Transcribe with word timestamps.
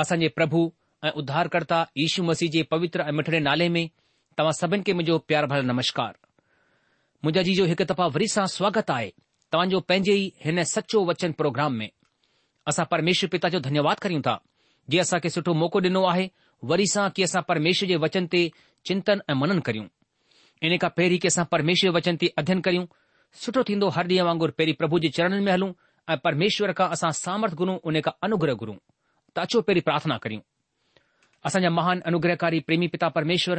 असांजे 0.00 0.28
प्रभु 0.36 0.60
ऐं 1.06 1.10
उद्धारकर्ता 1.20 1.82
यीशू 1.96 2.22
मसीह 2.24 2.48
जे 2.52 2.62
पवित्र 2.70 3.00
ऐं 3.08 3.12
मिठड़े 3.16 3.38
नाले 3.46 3.68
में 3.74 3.82
तव्हां 4.38 4.52
सभिनि 4.58 4.82
खे 4.86 4.92
मुंहिंजो 4.98 5.16
प्यार 5.28 5.46
भर 5.50 5.62
नमस्कार 5.70 6.12
मुंहिंजा 7.24 7.42
जी 7.48 7.54
जो 7.58 7.64
हिकु 7.72 7.84
दफ़ा 7.90 8.06
वरी 8.14 8.28
सां 8.34 8.46
स्वागत 8.56 8.92
आहे 8.96 9.10
तव्हांजो 9.52 9.80
पंहिंजे 9.90 10.14
ई 10.22 10.30
हिन 10.44 10.62
सचो 10.72 11.02
वचन 11.10 11.32
प्रोग्राम 11.40 11.72
में 11.80 11.88
असां 12.72 12.84
परमेश्वर 12.94 13.30
पिता 13.34 13.48
जो 13.56 13.60
धन्यवाद 13.66 14.00
करियूं 14.04 14.22
था 14.28 14.34
जे 14.90 14.98
असांखे 15.04 15.30
सुठो 15.36 15.54
मौक़ो 15.64 15.80
ॾिनो 15.88 16.02
आहे 16.12 16.26
वरी 16.70 16.86
सां 16.94 17.08
की 17.16 17.22
असां 17.28 17.42
परमेश्वर 17.50 17.88
जे 17.92 17.96
वचन 18.06 18.26
ते 18.34 18.40
चिंतन 18.88 19.20
ऐं 19.30 19.36
मनन 19.42 19.60
करियूं 19.68 19.86
इन 20.66 20.76
खां 20.84 20.90
पहिरीं 20.98 21.18
की 21.24 21.32
असां 21.34 21.44
परमेश्वर 21.56 21.94
वचन 21.98 22.16
ते 22.22 22.30
अध्ययन 22.44 22.60
करियूं 22.68 22.86
सुठो 23.44 23.62
थींदो 23.72 23.92
हर 23.98 24.08
ॾींहुं 24.14 24.26
वांगुरु 24.32 24.52
पहिरीं 24.58 24.74
प्रभु 24.82 25.04
जे 25.06 25.12
चरणनि 25.18 25.44
में 25.48 25.52
हलूं 25.56 25.72
ऐं 26.14 26.18
परमेश्वर 26.28 26.72
खां 26.80 26.88
असां 26.96 27.12
सामर्थ 27.24 27.54
घुरूं 27.64 27.78
उन 27.92 28.00
खां 28.08 28.16
अनुग्रह 28.28 28.64
घुरूं 28.64 28.80
त 29.34 29.38
अचो 29.42 29.58
पहिरीं 29.66 29.82
प्रार्थना 29.86 30.16
करियूं 30.22 30.40
असांजा 31.46 31.70
महान 31.78 32.00
अनुग्रहकारी 32.10 32.58
प्रेमी 32.68 32.86
पिता 32.94 33.08
परमेश्वर 33.16 33.58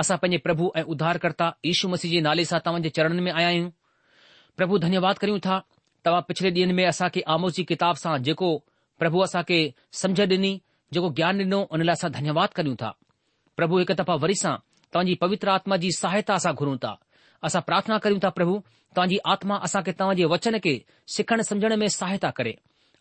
असां 0.00 0.16
पंहिंजे 0.22 0.38
प्रभु 0.46 0.66
ऐं 0.78 0.82
उद्धारकर्ता 0.92 1.46
यीशू 1.66 1.88
मसीह 1.94 2.10
जे 2.12 2.20
नाले 2.28 2.44
सां 2.50 2.58
तव्हांजे 2.66 2.90
चरणनि 2.96 3.22
में 3.26 3.32
आया 3.32 3.46
आहियूं 3.48 3.70
प्रभु 4.60 4.78
धन्यवाद 4.84 5.16
करियूं 5.22 5.38
था 5.46 5.56
तव्हां 6.04 6.22
पिछले 6.28 6.50
ॾींहनि 6.58 6.72
में 6.80 6.84
असांखे 6.86 7.22
आमोस 7.34 7.54
जी 7.56 7.64
किताब 7.70 7.96
सां 8.04 8.14
जेको 8.28 8.50
प्रभु 9.02 9.18
असांखे 9.26 9.58
समझ 10.02 10.20
ॾिनी 10.20 10.52
जेको 10.94 11.10
ज्ञान 11.20 11.38
ॾिनो 11.46 11.60
उन 11.74 11.82
लाइ 11.88 11.96
असां 12.00 12.10
धन्यवाद 12.18 12.56
करियूं 12.58 12.76
था 12.84 12.90
प्रभु 13.60 13.78
हिकु 13.82 13.94
दफ़ा 14.02 14.14
वरी 14.24 14.34
सां 14.44 14.54
तव्हांजी 14.92 15.14
पवित्र 15.24 15.54
आत्मा 15.58 15.76
जी 15.84 15.90
सहायता 16.02 16.34
असां 16.40 16.54
घुरूं 16.62 16.76
था 16.84 16.92
असां 17.50 17.62
प्रार्थना 17.70 17.98
करियूं 18.06 18.20
था 18.24 18.28
प्रभु 18.40 18.56
तव्हांजी 18.96 19.18
आत्मा 19.34 19.58
असांखे 19.68 19.92
तव्हांजे 20.00 20.24
वचन 20.34 20.58
खे 20.66 20.74
सिखण 21.16 21.42
समझण 21.50 21.76
में 21.84 21.88
सहायता 21.98 22.30
करे 22.40 22.54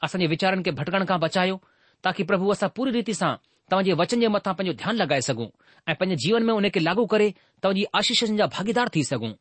असांजे 0.04 0.28
विचारनि 0.28 0.62
खे 0.66 0.72
भटकण 0.78 1.04
खां 1.10 1.20
बचायो 1.20 1.58
ताकी 2.06 2.24
प्रभु 2.30 2.46
असां 2.52 2.70
पूरी 2.78 2.92
रीति 2.96 3.14
सां 3.22 3.34
तव्हांजे 3.72 3.94
वचन 4.00 4.20
जे 4.20 4.28
मथां 4.36 4.54
पंहिंजो 4.60 4.74
ध्यानु 4.82 4.98
लॻाए 5.04 5.22
सघूं 5.30 5.46
ऐं 5.90 5.96
पंहिंजे 6.00 6.16
जीवन 6.26 6.42
में 6.48 6.54
हुन 6.54 6.66
खे 6.74 6.80
लागू 6.84 7.06
करे 7.14 7.28
तव्हांजी 7.64 7.84
आशीषनि 8.00 8.36
जा 8.38 8.46
भागीदार 8.58 8.88
थी 8.96 9.02
सघूं 9.12 9.32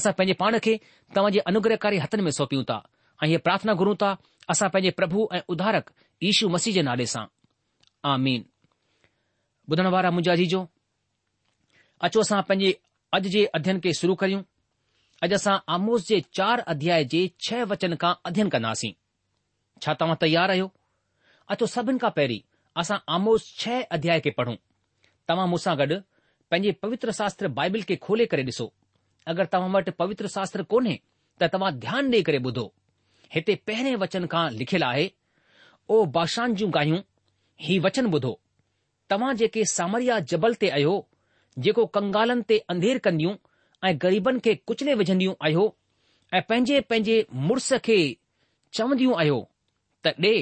असां 0.00 0.12
पंहिंजे 0.18 0.34
पाण 0.42 0.52
खे 0.66 0.74
तव्हांजे 1.16 1.40
अनुग्रहकारी 1.52 1.98
हथनि 2.04 2.22
में 2.22 2.30
सौंपियूं 2.38 2.64
था 2.70 2.78
ऐं 3.22 3.26
इहे 3.28 3.38
प्रार्थना 3.48 3.72
घुरूं 3.82 3.94
था 4.02 4.10
असां 4.54 4.68
पंहिंजे 4.72 4.90
प्रभु 5.00 5.18
ऐं 5.36 5.40
उधारक 5.54 5.84
यु 6.28 6.46
मसीह 6.56 6.72
जे 6.78 6.82
नाले 6.88 7.06
सां 7.12 7.24
आमीन 8.14 8.40
वारा 9.96 10.10
अचो 12.06 12.20
असां 12.28 12.40
पंहिंजे 12.48 12.70
अॼ 13.14 13.18
जे 13.36 13.42
अध्यन 13.60 13.76
खे 13.84 13.90
शुरू 14.02 14.14
करियूं 14.24 14.42
अॼु 15.26 15.32
असां 15.40 15.54
आमोस 15.76 16.00
जे 16.08 16.16
चार 16.38 16.56
अध्याय 16.74 17.00
जे 17.14 17.20
छह 17.48 17.60
वचन 17.74 17.90
खां 18.04 18.12
अध्यन 18.32 18.48
कंदासीं 18.56 18.94
छा 19.84 19.94
तव्हां 20.00 20.16
तयार 20.20 20.50
आहियो 20.50 20.70
अचो 21.54 21.66
सभिनि 21.72 21.98
खां 22.02 22.10
पहिरीं 22.18 22.40
असां 22.82 22.98
आमोस 23.16 23.48
छह 23.62 23.82
अध्याय 23.96 24.20
खे 24.26 24.30
पढ़ूं 24.38 24.54
तव्हां 25.28 25.48
मुसां 25.54 25.76
गॾु 25.78 25.98
पंहिंजे 26.50 26.72
पवित्र 26.84 27.12
शास्त्र 27.20 27.48
बाइबिल 27.58 27.82
खे 27.88 27.96
खोले 28.08 28.26
करे 28.32 28.44
ॾिसो 28.52 28.66
अगरि 29.32 29.46
तव्हां 29.52 29.70
वटि 29.76 29.90
पवित्र 30.02 30.26
शास्त्र 30.36 30.62
कोन्हे 30.74 30.96
त 31.40 31.50
तव्हां 31.54 31.70
ध्यानु 31.86 32.10
ॾेई 32.16 32.22
करे 32.28 32.38
ॿुधो 32.50 32.66
हिते 33.34 33.54
पहिरें 33.66 33.94
वचन 34.04 34.26
खां 34.34 34.44
लिखियलु 34.60 34.86
आहे 34.88 35.06
ओ 35.94 36.04
बादशाह 36.18 36.46
जूं 36.60 36.70
गायूं 36.74 37.00
ही 37.66 37.78
वचन 37.88 38.06
ॿुधो 38.18 38.32
तव्हां 39.10 39.34
जेके 39.42 39.64
सामरिया 39.72 40.18
जबल 40.32 40.54
ते 40.62 40.68
आहियो 40.76 40.94
जेको 41.66 41.84
कंगालनि 41.98 42.42
ते 42.50 42.56
अंधेर 42.74 42.98
कन्दियूं 43.06 43.34
ऐं 43.88 43.94
ग़रीबनि 44.02 44.40
खे 44.46 44.54
कुचले 44.70 44.94
विझंदियूं 45.02 45.34
आहियो 45.48 45.66
ऐं 46.36 46.40
पंहिंजे 46.50 46.80
पंहिंजे 46.92 47.16
मुड़स 47.48 47.68
खे 47.88 47.96
चवन्दियूं 48.78 49.14
आहियो 49.22 49.38
ॾे 50.10 50.36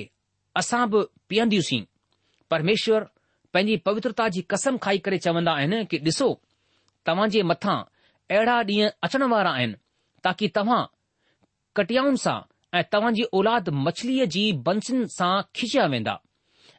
असां 0.57 0.85
बि 0.91 1.01
पीअंदियूंसीं 1.29 1.83
परमेश्वर 2.51 3.05
पंहिंजी 3.55 3.77
पवित्रता 3.87 4.29
जी 4.35 4.41
कसम 4.51 4.77
खाई 4.83 4.99
करे 5.07 5.19
चवंदा 5.27 5.53
आहिनि 5.59 5.85
कि 5.91 5.99
ॾिसो 6.11 6.29
तव्हां 7.07 7.29
जे 7.35 7.43
मथां 7.51 7.77
अहिड़ा 8.31 8.57
ॾींहं 8.69 8.91
अचण 9.05 9.23
वारा 9.33 9.51
आहिनि 9.59 9.75
ताकी 10.25 10.49
तव्हां 10.57 10.83
कटियाउनि 11.77 12.17
सां 12.25 12.39
ऐं 12.79 12.83
तव्हां 12.93 13.13
जी 13.15 13.23
औलाद 13.39 13.69
मछलीअ 13.87 14.25
जी 14.37 14.45
बंसिन 14.69 15.07
सां 15.19 15.33
खिचिया 15.57 15.87
वेंदा 15.95 16.19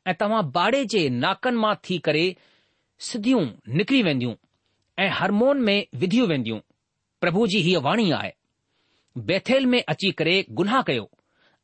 ऐं 0.07 0.13
तव्हां 0.21 0.41
बाड़े 0.57 0.83
जे 0.93 1.07
नाकनि 1.23 1.57
मां 1.65 1.73
थी 1.85 1.97
करे 2.07 2.25
सिधियूं 3.09 3.45
निकिरी 3.77 4.01
वेंदियूं 4.03 4.33
ऐं 5.03 5.09
हरमोन 5.19 5.61
में 5.67 5.79
विधियूं 6.01 6.27
वेंदियूं 6.27 6.59
प्रभु 7.21 7.47
जी 7.53 7.59
हीअ 7.67 7.79
वाणी 7.87 8.09
आहे 8.19 8.31
बेथेल 9.31 9.65
में 9.71 9.81
अची 9.95 10.11
करे 10.19 10.35
गुनाह 10.59 10.81
कयो 10.87 11.09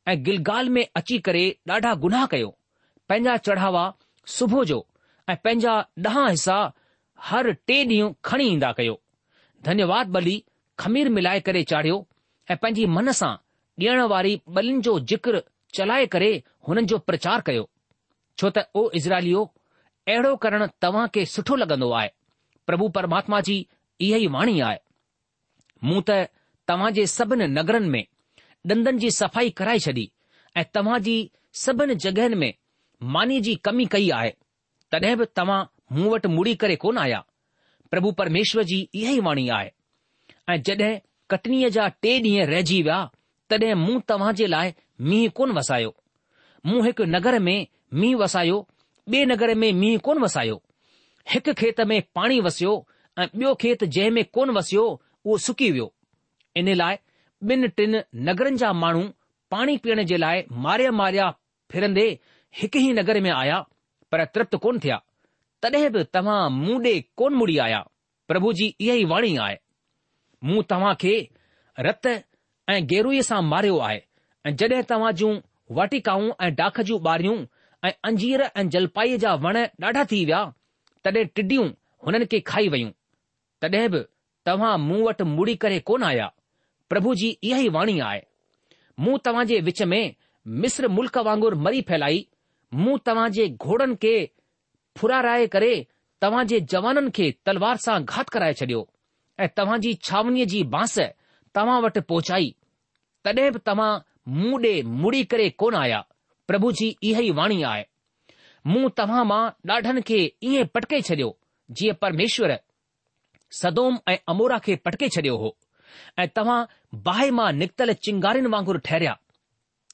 ऐं 0.08 0.22
गिलगाल 0.24 0.68
में 0.76 0.84
अची 0.96 1.18
करे 1.26 1.42
ॾाढा 1.70 1.92
गुनाह 2.04 2.26
कयो 2.32 2.48
पंहिंजा 3.08 3.36
चढ़ावा 3.46 3.84
सुबुह 4.36 4.64
जो 4.70 4.86
ऐं 5.30 5.36
पंहिंजा 5.44 5.72
ॾह 6.06 6.18
हिसा 6.28 6.56
हर 7.28 7.50
टे 7.66 7.76
ॾींहं 7.84 8.12
खणी 8.24 8.44
ईंदा 8.52 8.70
कयो 8.78 9.00
धन्यवाद 9.66 10.06
बली 10.16 10.42
ख़मीर 10.78 11.08
मिलाए 11.18 11.40
करे 11.46 11.62
चाढ़ियो 11.72 12.06
ऐं 12.50 12.56
पंहिंजी 12.62 12.86
मन 12.96 13.10
सां 13.20 13.34
ॾियण 13.80 14.00
वारी 14.14 14.34
ॿलीनि 14.56 14.80
जो 14.86 14.98
जिक्र 15.12 15.42
चलाए 15.78 16.06
करे 16.14 16.30
हुननि 16.68 16.86
जो 16.92 16.98
प्रचार 17.10 17.40
कयो 17.46 17.68
छो 18.38 18.50
त 18.56 18.66
ओ 18.76 18.88
इज़राइलियो 19.02 19.44
अहिड़ो 20.08 20.34
करणु 20.44 20.66
तव्हां 20.82 21.06
खे 21.14 21.24
सुठो 21.36 21.56
लॻंदो 21.62 21.90
आहे 22.00 22.08
प्रभु 22.66 22.88
परमात्मा 22.98 23.40
जी 23.48 23.56
इहा 24.08 24.18
ई 24.24 24.26
वाणी 24.38 24.58
आहे 24.68 24.78
मूं 25.88 26.02
त 26.10 26.22
तव्हां 26.72 26.92
जे 27.00 27.06
सभिनी 27.16 27.46
नगरनि 27.58 27.88
में 27.96 28.04
डंदनि 28.70 28.98
जी 29.02 29.08
सफ़ाई 29.14 29.50
कराए 29.60 29.78
छॾी 29.84 30.02
ऐं 30.60 30.64
तव्हां 30.76 30.98
जी 31.04 31.14
सभिन 31.64 31.92
जॻहियुनि 32.02 32.34
में 32.42 32.52
मानी 33.14 33.40
जी 33.46 33.54
कमी 33.68 33.86
कई 33.94 34.08
आहे 34.18 34.32
तॾहिं 34.94 35.16
बि 35.16 35.24
तव्हां 35.40 35.58
मूं 35.96 36.10
वटि 36.12 36.28
मुड़ी 36.34 36.54
करे 36.64 36.76
कोन 36.84 36.98
आया 37.06 37.22
प्रभु 37.94 38.12
परमेश्वर 38.20 38.64
जी 38.72 38.78
इहा 39.00 39.12
ई 39.16 39.20
वाणी 39.28 39.48
आहे 39.58 39.70
ऐं 40.52 40.60
जड॒ 40.68 40.92
कटनीअ 41.34 41.68
जा 41.78 41.88
टे 42.04 42.14
ॾींहं 42.26 42.46
रहिजी 42.52 42.80
विया 42.88 43.00
तॾहिं 43.54 43.74
मूं 43.84 43.98
तव्हां 44.12 44.32
जे 44.42 44.46
लाइ 44.54 44.72
मींहुं 45.08 45.30
कोन 45.40 45.52
वसायो 45.58 45.92
मूं 46.66 46.84
हिकु 46.86 47.04
नगर 47.16 47.38
में 47.48 47.56
मींहुं 48.02 48.20
वसायो 48.22 48.62
ॿिए 49.12 49.24
नगर 49.34 49.54
में 49.64 49.70
मींहुं 49.82 49.98
कोन 50.10 50.22
वसायो 50.26 50.62
हिकु 51.34 51.52
खेत 51.62 51.80
में 51.92 52.00
पाणी 52.18 52.40
वसियो 52.48 52.74
ऐं 53.18 53.26
ॿियो 53.34 53.54
खेत 53.64 53.84
जंहिं 53.84 54.10
में 54.20 54.24
कोन 54.38 54.50
वसियो 54.60 54.84
उहो 54.92 55.38
सुकी 55.48 55.70
वियो 55.76 55.92
इन 56.62 56.68
लाइ 56.84 56.96
ॿिन 57.50 57.66
टिन 57.78 57.94
नगरनि 58.26 58.56
जा 58.58 58.72
माण्हू 58.80 59.02
पाणी 59.50 59.76
पीअण 59.84 60.02
जे 60.10 60.16
लाइ 60.20 60.42
मारिया 60.64 60.90
मारिया 60.98 61.30
फिरंदे 61.72 62.04
हिकु 62.60 62.78
ई 62.88 62.92
नगर 62.98 63.18
में 63.24 63.30
आया 63.36 63.58
पर 64.12 64.24
तृप्त 64.34 64.56
कोन 64.64 64.78
थिया 64.84 64.96
तॾहिं 65.64 65.90
बि 65.96 66.02
तव्हां 66.16 66.40
मूं 66.58 66.76
ॾे 66.84 66.92
कोन 67.22 67.34
मुड़ी 67.40 67.56
आया 67.66 67.80
प्रभु 68.30 68.52
जी 68.60 68.66
इहा 68.86 68.94
ई 69.02 69.04
वाणी 69.12 69.34
आहे 69.46 69.56
मूं 70.50 70.62
तव्हां 70.72 70.94
खे 71.02 71.14
रत 71.88 72.06
ऐं 72.74 72.78
गेरूई 72.92 73.22
सां 73.30 73.40
मारियो 73.52 73.78
आहे 73.88 74.00
ऐं 74.46 74.54
जड॒हिं 74.62 74.82
तव्हां 74.92 75.12
जूं 75.22 75.32
वाटिकाऊं 75.78 76.30
ऐं 76.46 76.54
डाख 76.60 76.80
जूं 76.90 76.98
ॿारियूं 77.14 77.36
ऐं 77.88 77.92
अंजीर 78.10 78.44
ऐं 78.46 78.68
जलपाईअ 78.76 79.18
जा 79.26 79.34
वण 79.46 79.56
ॾाढा 79.86 80.04
थी 80.12 80.24
विया 80.30 80.44
तॾहिं 81.04 81.26
टिडियूं 81.40 81.66
हुननि 82.06 82.26
खे 82.36 82.40
खाई 82.52 82.68
वयूं 82.76 82.90
तॾहिं 83.62 83.88
बि 83.96 84.04
तव्हां 84.46 84.76
मूं 84.88 85.02
वटि 85.08 85.24
मुड़ी 85.36 85.54
करे 85.66 85.78
कोन 85.90 86.02
आया 86.12 86.30
પ્રભુજી 86.92 87.36
ઇહી 87.48 87.70
વાણી 87.76 88.02
આય 88.04 88.24
હું 89.04 89.18
તવાજે 89.26 89.56
وچ 89.68 89.80
મે 89.92 90.00
مصر 90.60 90.84
ملک 90.96 91.18
વાંગર 91.28 91.52
મરી 91.64 91.82
ફેલાઈ 91.90 92.22
હું 92.80 92.98
તવાજે 93.06 93.44
ઘોડન 93.64 93.94
કે 94.02 94.12
ફુરારાય 94.98 95.48
કરે 95.54 95.70
તવાજે 96.22 96.58
જવાનન 96.72 97.08
કે 97.18 97.26
તલવાર 97.46 97.76
સા 97.86 97.98
ઘાટ 98.10 98.30
કરાય 98.34 98.58
ચડ્યો 98.60 98.82
એ 99.44 99.48
તવાજી 99.58 99.94
છાવનીજી 100.08 100.64
બાસ 100.74 100.96
તવા 101.52 101.78
વટ 101.86 102.04
પહોંચાઈ 102.10 102.52
તડેબ 103.24 103.56
તમા 103.70 104.02
મૂડે 104.40 104.74
મુડી 105.00 105.24
કરે 105.32 105.48
કોન 105.62 105.74
આયા 105.82 106.04
પ્રભુજી 106.48 106.96
ઇહી 107.12 107.32
વાણી 107.40 107.64
આય 107.70 107.88
હું 108.70 108.86
તવા 109.00 109.24
માં 109.32 109.52
ડાઢન 109.66 110.02
કે 110.12 110.20
ઈ 110.50 110.68
પટકે 110.74 111.00
ચડ્યો 111.08 111.32
જી 111.76 111.96
પરમેશ્વર 112.00 112.52
સદોમ 113.62 113.94
એ 114.12 114.16
અમોરા 114.32 114.60
કે 114.66 114.72
પટકે 114.84 115.08
ચડ્યો 115.16 115.40
હો 115.42 115.50
ऐं 116.22 116.26
तव्हां 116.36 116.60
बाहि 117.06 117.30
मां 117.38 117.50
निकितल 117.62 117.92
चिंगारिन 118.04 118.46
वांगुरु 118.54 118.78
ठहिरिया 118.88 119.16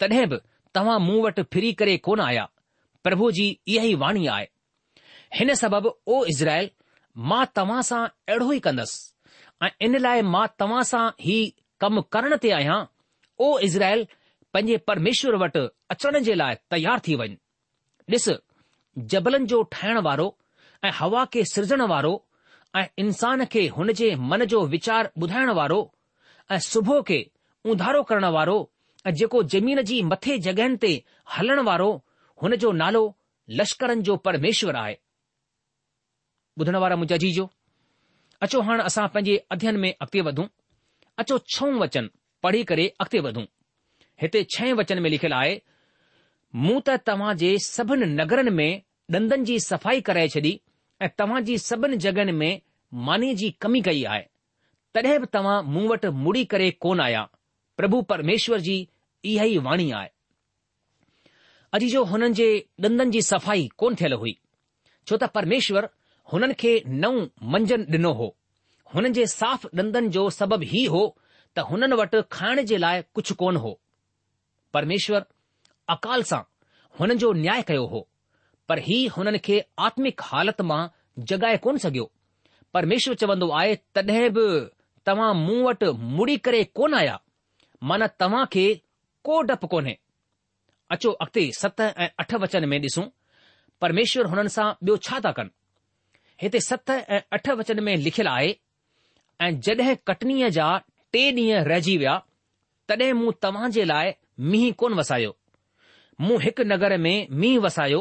तॾहिं 0.01 0.27
बि 0.31 0.39
तव्हां 0.75 0.99
मूं 1.07 1.21
वटि 1.27 1.43
फिरी 1.53 1.73
करे 1.81 1.97
कोन 2.07 2.21
आया 2.27 2.45
प्रभु 3.07 3.31
जी 3.39 3.47
इहा 3.75 3.85
ई 3.85 3.95
वाणी 4.05 4.27
आहे 4.37 4.47
हिन 5.39 5.55
सबबि 5.63 5.89
ओ 6.15 6.25
इज़राइल 6.35 6.71
मां 7.31 7.45
तव्हां 7.61 7.83
सां 7.91 8.03
अहिड़ो 8.09 8.51
ई 8.57 8.61
कंदसि 8.67 9.65
ऐं 9.67 9.71
इन 9.89 9.99
लाइ 10.07 10.23
मां 10.35 10.47
तव्हां 10.63 10.83
सां 10.93 11.03
ई 11.37 11.39
कमु 11.85 12.03
करण 12.17 12.37
ते 12.47 12.51
आहियां 12.59 12.79
ओ 13.47 13.49
इज़राइल 13.71 14.07
पंहिंजे 14.57 14.77
परमेश्वर 14.91 15.37
वटि 15.45 15.65
अचण 15.97 16.19
जे 16.29 16.35
लाइ 16.45 16.55
तयार 16.77 17.07
थी 17.09 17.15
वञ 17.23 17.37
ॾिस 18.13 18.27
जबलनि 19.13 19.47
जो 19.51 19.57
ठाहिण 19.73 19.99
वारो 20.07 20.25
ऐं 20.85 20.91
हवा 20.99 21.25
खे 21.33 21.43
सिरजण 21.51 21.83
वारो 21.91 22.13
ऐं 22.77 22.85
इंसान 22.99 23.45
खे 23.53 23.67
हुन 23.77 23.93
जे 23.99 24.15
मन 24.31 24.45
जो 24.53 24.65
वीचार 24.73 25.11
ॿुधाइण 25.23 25.51
वारो 25.59 25.81
ऐं 26.53 26.59
सुबुह 26.71 27.01
खे 27.09 27.21
उंधारो 27.65 28.03
करण 28.11 28.25
वारो 28.35 28.57
ऐं 29.07 29.13
जेको 29.21 29.43
जमीन 29.55 29.81
जी 29.91 30.01
मथे 30.11 30.37
जॻहियुनि 30.47 30.77
ते 30.83 30.93
हलण 31.37 31.61
वारो 31.69 31.89
हुन 32.43 32.57
जो 32.65 32.73
नालो 32.83 33.03
लश्करनि 33.61 34.03
जो 34.11 34.17
परमेश्वर 34.29 34.77
आहे 34.85 34.95
ॿुधण 36.63 36.77
वारा 36.83 36.97
मुंहिंजा 37.01 37.17
जीजो 37.23 37.49
अचो 38.47 38.61
हाणे 38.69 38.83
असां 38.91 39.07
पंहिंजे 39.15 39.37
अध्यन 39.57 39.77
में 39.85 39.91
अॻिते 39.91 40.21
वधूं 40.29 40.47
अचो 41.23 41.39
छों 41.57 41.71
वचन 41.83 42.09
पढ़ी 42.43 42.63
करे 42.71 42.87
अॻिते 43.05 43.21
वधूं 43.27 43.45
हिते 44.23 44.43
छहें 44.55 44.73
वचन 44.81 44.99
में 45.03 45.11
लिखियलु 45.11 45.35
आहे 45.37 45.59
मूं 46.65 46.81
त 46.89 46.99
तव्हां 47.09 47.35
जे 47.45 47.53
सभिनि 47.69 48.07
नगरनि 48.19 48.51
में 48.61 48.83
ॾंदनि 49.19 49.45
जी 49.53 49.59
सफ़ाई 49.69 50.01
कराए 50.11 50.29
छॾी 50.35 50.53
ऐं 51.05 51.09
तव्हां 51.19 51.41
जी 51.45 51.57
सभिनी 51.63 51.97
जगहिनि 52.03 52.33
में 52.37 52.61
मानी 53.09 53.35
जी 53.41 53.51
कमी 53.65 53.81
कई 53.89 54.03
आहे 54.13 54.25
तॾहिं 54.95 55.19
बि 55.21 55.27
तव्हां 55.35 55.57
मूं 55.73 55.83
वटि 55.89 56.09
मुड़ी 56.25 56.45
करे 56.53 56.71
कोन 56.85 57.01
आहिया 57.01 57.21
प्रभु 57.81 58.01
परमेश्वर 58.13 58.61
जी 58.69 58.75
इहा 59.33 59.45
ई 59.53 59.59
वाणी 59.67 59.91
आहे 59.99 60.09
अॼु 61.77 61.89
जो 61.93 62.03
हुननि 62.13 62.33
जे 62.41 62.49
ॾंदनि 62.87 63.11
जी 63.17 63.23
सफ़ाई 63.27 63.67
कोन 63.83 63.95
थियलु 64.01 64.17
हुई 64.25 64.35
छो 65.07 65.17
त 65.23 65.31
परमेश्वर 65.39 65.89
हुननि 66.33 66.55
खे 66.63 66.73
नओं 67.05 67.23
मंझंदि 67.57 67.97
ॾिनो 67.99 68.13
हो 68.23 68.29
हुननि 68.95 69.11
जे 69.21 69.27
साफ़ 69.39 69.67
डंदनि 69.83 70.13
जो 70.19 70.29
सबबु 70.41 70.71
ई 70.81 70.85
हो 70.97 71.03
त 71.57 71.69
हुननि 71.71 72.01
वटि 72.03 72.23
खाइण 72.39 72.65
जे 72.73 72.77
लाइ 72.87 73.03
कुझु 73.19 73.35
कोन 73.45 73.57
हो 73.67 73.79
परमेश्वर 74.79 75.25
अकाल 75.97 76.23
सां 76.33 76.43
हुननि 77.01 77.19
जो 77.25 77.33
न्याय 77.47 77.63
कयो 77.73 77.87
हो 77.95 78.07
पर 78.69 78.79
ही 78.89 78.99
हुननि 79.17 79.39
खे 79.47 79.59
आत्मिक 79.87 80.21
हालत 80.31 80.61
मां 80.71 80.81
जॻाए 81.29 81.57
कोन 81.67 81.77
सघियो 81.85 82.11
परमेश्वर 82.75 83.15
चवंदो 83.23 83.49
आहे 83.61 83.75
तॾहिं 83.97 84.29
बि 84.39 84.45
तव्हां 85.09 85.33
मूं 85.45 85.61
वटि 85.67 85.89
मुड़ी 86.17 86.37
करे 86.49 86.63
कोन 86.81 86.95
आया 87.01 87.19
माना 87.91 88.07
तव्हां 88.23 88.45
खे 88.55 88.65
को 89.29 89.41
डपु 89.51 89.67
कोन्हे 89.75 89.95
अचो 90.97 91.11
अॻिते 91.25 91.43
सत 91.61 91.81
ऐं 91.87 92.09
अठ 92.25 92.31
वचन 92.43 92.69
में 92.73 92.79
ॾिसूं 92.85 93.07
परमेश्वर 93.85 94.25
हुननि 94.35 94.51
सां 94.57 94.69
ॿियो 94.89 94.97
छा 95.09 95.17
था 95.27 95.33
कनि 95.41 95.53
हिते 96.43 96.61
सत 96.69 96.91
ऐं 96.97 97.21
अठ 97.39 97.47
वचन 97.63 97.79
में 97.89 97.95
लिखियलु 98.07 98.31
आहे 98.37 98.53
ऐं 99.45 99.51
जड॒हिं 99.69 99.97
कटनीअ 100.13 100.49
जा 100.59 100.69
टे 101.13 101.23
ॾींहं 101.37 101.65
रहिजी 101.73 101.97
विया 102.05 102.17
तॾहिं 102.91 103.13
मूं 103.23 103.33
तव्हां 103.49 103.71
जे 103.79 103.85
लाइ 103.93 104.13
मींहुं 104.53 104.73
कोन 104.85 104.99
वसायो 105.03 105.35
मूं 106.27 106.41
हिकु 106.47 106.69
नगर 106.75 106.97
में 107.09 107.17
मींहुं 107.43 107.63
वसायो 107.67 108.01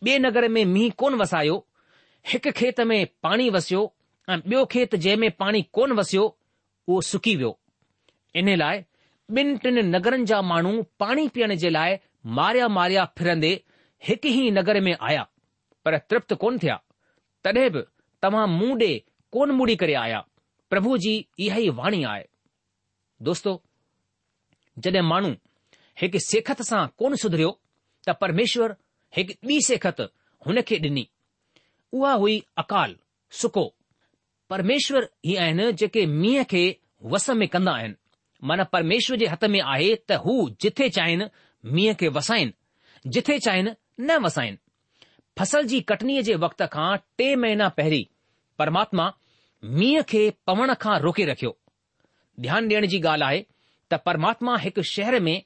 બે 0.00 0.18
નગરે 0.18 0.48
મેં 0.48 0.68
મી 0.74 0.90
કોન 1.00 1.14
વસાયો 1.20 1.56
એક 2.34 2.44
ખેત 2.58 2.78
મેં 2.90 3.08
પાણી 3.24 3.50
વસયો 3.56 3.84
અન 4.30 4.40
બેઓ 4.48 4.64
ખેત 4.72 4.92
જે 5.04 5.12
મેં 5.20 5.32
પાણી 5.40 5.66
કોન 5.76 5.90
વસયો 5.98 6.26
ઓ 6.92 6.94
સુકી 7.10 7.36
વયો 7.40 7.54
ઇને 8.38 8.54
લાય 8.62 8.84
બિન 9.34 9.48
ટન 9.62 9.92
નગરંજા 9.96 10.42
માણું 10.50 10.78
પાણી 11.00 11.30
પીને 11.34 11.56
જલાય 11.62 11.98
મારિયા 12.36 12.74
મારિયા 12.76 13.12
ફિરંદે 13.16 13.50
એક 14.12 14.22
હી 14.34 14.48
નગરે 14.56 14.80
મે 14.86 14.92
આયા 15.00 15.30
પર 15.82 15.94
તૃપ્ત 16.08 16.30
કોન 16.42 16.56
થયા 16.62 16.82
તડેબ 17.42 17.74
તમામ 18.20 18.50
મૂડે 18.60 18.90
કોન 19.34 19.50
મુડી 19.58 19.76
કરે 19.82 19.94
આયા 19.98 20.28
પ્રભુજી 20.70 21.26
ઇહી 21.44 21.74
વાણી 21.78 22.06
આય 22.12 22.26
દોસ્તો 23.26 23.50
જડે 24.82 25.00
માણું 25.10 25.36
એક 26.04 26.12
સેખત 26.30 26.58
સા 26.70 26.84
કોન 27.00 27.14
સુધરયો 27.22 27.54
ત 28.06 28.08
પરમેશ્વર 28.20 28.72
हिकु 29.16 29.34
ॿी 29.52 29.56
सेखत 29.66 30.00
हुन 30.46 30.60
खे 30.68 30.76
ॾिनी 30.88 31.06
उहा 31.92 32.12
हुई 32.22 32.34
अकाल 32.62 32.94
सुको 33.42 33.62
परमेश्वर 34.52 35.06
हीअ 35.26 35.40
आहिनि 35.44 35.68
जेके 35.82 36.04
मींहं 36.20 36.44
खे 36.50 36.60
वस 37.14 37.28
में 37.40 37.46
कन्दा 37.54 37.72
आहिनि 37.80 37.94
माना 38.50 38.64
परमेश्वर 38.74 39.16
जे 39.22 39.26
हथ 39.34 39.44
में 39.54 39.60
आहे 39.60 39.94
त 40.08 40.18
हू 40.24 40.34
जिथे 40.64 40.88
चाहिन 40.98 41.28
मींहं 41.74 41.94
खे 42.02 42.08
वसाइनि 42.18 43.10
जिथे 43.16 43.38
चाहिन 43.46 43.74
न 44.00 44.18
वसाइन 44.26 44.58
फसल 45.38 45.66
जी 45.72 45.80
कटनीअ 45.92 46.22
जे 46.28 46.34
वक़्त 46.44 46.62
खां 46.76 46.90
टे 47.20 47.30
महिना 47.46 47.68
पहिरीं 47.80 48.04
परमात्मा 48.62 49.08
मींहं 49.80 50.02
खे 50.12 50.22
पवण 50.50 50.74
खां 50.84 50.98
रोके 51.06 51.24
रखियो 51.32 51.56
ध्यानु 52.48 52.72
ॾियण 52.74 52.86
जी 52.94 53.00
ॻाल्हि 53.12 53.28
आहे 53.30 53.44
त 53.90 54.00
परमात्मा 54.10 54.56
हिकु 54.66 54.82
शहर 54.94 55.20
में 55.28 55.36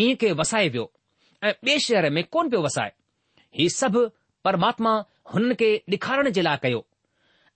मींहुं 0.00 0.16
खे 0.24 0.32
वसाए 0.44 0.68
वियो 0.78 0.90
ऐं 1.44 1.52
ॿिए 1.66 1.78
शहर 1.88 2.10
में 2.18 2.22
कोन 2.38 2.50
पियो 2.50 2.62
वसाए 2.68 2.92
ही 3.58 3.68
सभु 3.74 4.00
परमात्मा 4.44 4.92
हुननि 5.34 5.54
खे 5.60 5.70
ॾेखारण 5.92 6.28
जे 6.36 6.42
लाइ 6.46 6.56
कयो 6.62 6.80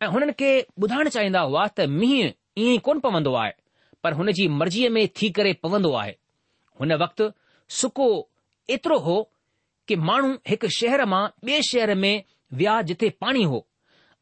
ऐं 0.03 0.07
हुननि 0.13 0.33
खे 0.41 0.51
ॿुधाइण 0.85 1.09
चाहींदा 1.17 1.41
हुआ 1.49 1.65
त 1.79 1.87
मींहुं 2.01 2.31
ईअं 2.63 2.75
ई 2.75 2.79
कोन 2.87 3.01
पवंदो 3.07 3.35
आहे 3.43 3.53
पर 4.05 4.13
हुन 4.19 4.31
जी 4.39 4.47
मर्ज़ीअ 4.61 4.91
में 4.97 5.07
थी 5.21 5.29
करे 5.39 5.53
पवंदो 5.65 5.93
आहे 6.03 6.15
हुन 6.81 6.93
वक़्तु 7.03 7.27
सुको 7.81 8.07
एतिरो 8.77 8.99
हो 9.09 9.17
कि 9.89 9.97
माण्हू 10.09 10.33
हिकु 10.53 10.69
शहर 10.79 11.05
मां 11.13 11.23
ॿिए 11.49 11.61
शहर 11.71 11.95
में 12.05 12.13
विया 12.61 12.81
जिथे 12.91 13.11
पाणी 13.25 13.43
हो 13.53 13.61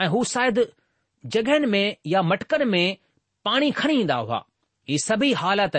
ऐं 0.03 0.09
हू 0.15 0.25
शायदि 0.33 0.65
जगहनि 1.35 1.67
में 1.75 1.97
या 2.15 2.23
मटकनि 2.33 2.65
में 2.75 2.97
पाणी 3.49 3.71
खणी 3.81 4.01
ईंदा 4.01 4.17
हुआ 4.25 4.43
ही 4.91 4.99
सभई 5.07 5.33
हालत 5.45 5.77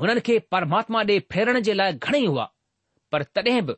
हुननि 0.00 0.20
खे 0.28 0.38
परमात्मा 0.54 1.02
ॾे 1.12 1.18
फेरण 1.32 1.60
जे 1.68 1.74
लाइ 1.82 1.92
घणेई 2.08 2.26
हुआ 2.26 2.48
पर 3.12 3.22
तॾहिं 3.36 3.62
बि 3.68 3.74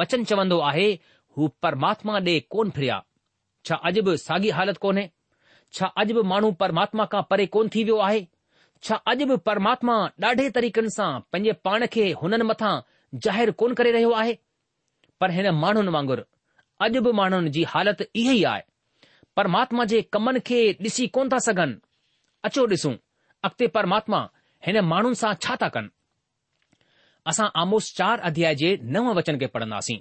वचन 0.00 0.24
चवंदो 0.30 0.58
आहे 0.70 0.86
हू 1.36 1.46
परमात्मा 1.62 2.18
ॾे 2.28 2.38
कोन 2.52 2.70
फिरिया 2.74 2.96
छा 3.66 3.74
अॼु 3.88 4.02
बि 4.08 4.12
साॻी 4.24 4.50
हालति 4.58 4.78
कोन्हे 4.84 5.06
छा 5.76 5.86
अॼु 6.00 6.14
बि 6.18 6.22
माण्हू 6.32 6.50
परमात्मा 6.62 7.04
खां 7.12 7.22
परे 7.30 7.46
कोन 7.56 7.68
थी 7.74 7.84
वियो 7.88 7.98
आहे 8.08 8.20
छा 8.86 8.94
अॼु 9.12 9.26
बि 9.30 9.36
परमात्मा 9.48 9.94
ॾाढे 10.26 10.48
तरीक़नि 10.58 10.90
सां 10.98 11.08
पंहिंजे 11.32 11.52
पाण 11.68 11.86
खे 11.94 12.06
हुननि 12.22 12.44
मथां 12.50 12.72
ज़ाहिर 13.26 13.50
कोन 13.62 13.74
करे 13.78 13.90
रहियो 13.96 14.12
आहे 14.20 14.36
पर 15.20 15.30
हिन 15.38 15.50
माण्हुनि 15.64 15.92
वांगुरु 15.96 16.22
अॼु 16.86 17.02
बि 17.08 17.12
माण्हुनि 17.22 17.50
जी 17.58 17.62
हालति 17.74 18.04
इहा 18.22 18.32
ई 18.38 18.42
आहे 18.52 18.62
परमात्मा 19.40 19.84
जे 19.94 20.02
कमनि 20.16 20.40
खे 20.48 20.60
ॾिसी 20.86 21.06
कोन 21.18 21.28
था 21.34 21.38
सघनि 21.50 21.76
अचो 22.48 22.66
ॾिसूं 22.76 22.94
अॻिते 23.48 23.66
परमात्मा 23.78 24.22
हिन 24.68 24.80
माण्हुनि 24.94 25.20
सां 25.24 25.34
छा 25.46 25.56
था 25.64 25.68
कनि 25.76 25.94
असां 27.32 27.46
आमोस 27.64 27.92
चार 27.98 28.20
अध्याय 28.30 28.54
जे 28.64 28.76
नव 28.96 29.12
वचन 29.18 29.38
खे 29.38 29.46
पढ़ंदासीं 29.56 29.98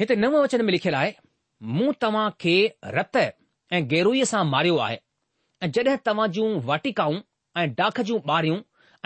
हिते 0.00 0.14
नव 0.22 0.34
वचन 0.42 0.62
में 0.66 0.70
लिखियलु 0.72 0.96
आहे 0.98 1.10
मूं 1.76 1.92
तव्हां 2.02 2.30
खे 2.42 2.54
रत 2.94 3.16
ऐं 3.74 3.80
गेरोईअ 3.92 4.24
सां 4.30 4.40
मारियो 4.52 4.76
आहे 4.86 4.96
ऐं 5.64 5.68
जड॒हिं 5.76 5.96
तव्हां 6.08 6.26
जूं 6.36 6.46
वाटिकाऊं 6.70 7.20
ऐं 7.60 7.66
डाख 7.80 8.00
जूं 8.08 8.18
ॿारियूं 8.36 8.56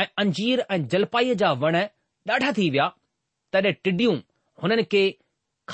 ऐं 0.02 0.06
अंजीर 0.22 0.60
ऐं 0.70 0.78
जलपाईअ 0.94 1.34
जा 1.42 1.50
वण 1.64 1.76
ॾाढा 2.30 2.52
थी 2.58 2.68
विया 2.76 2.86
तॾहिं 3.52 3.72
टिडियूं 3.88 4.16
हुननि 4.62 4.84
खे 4.92 5.02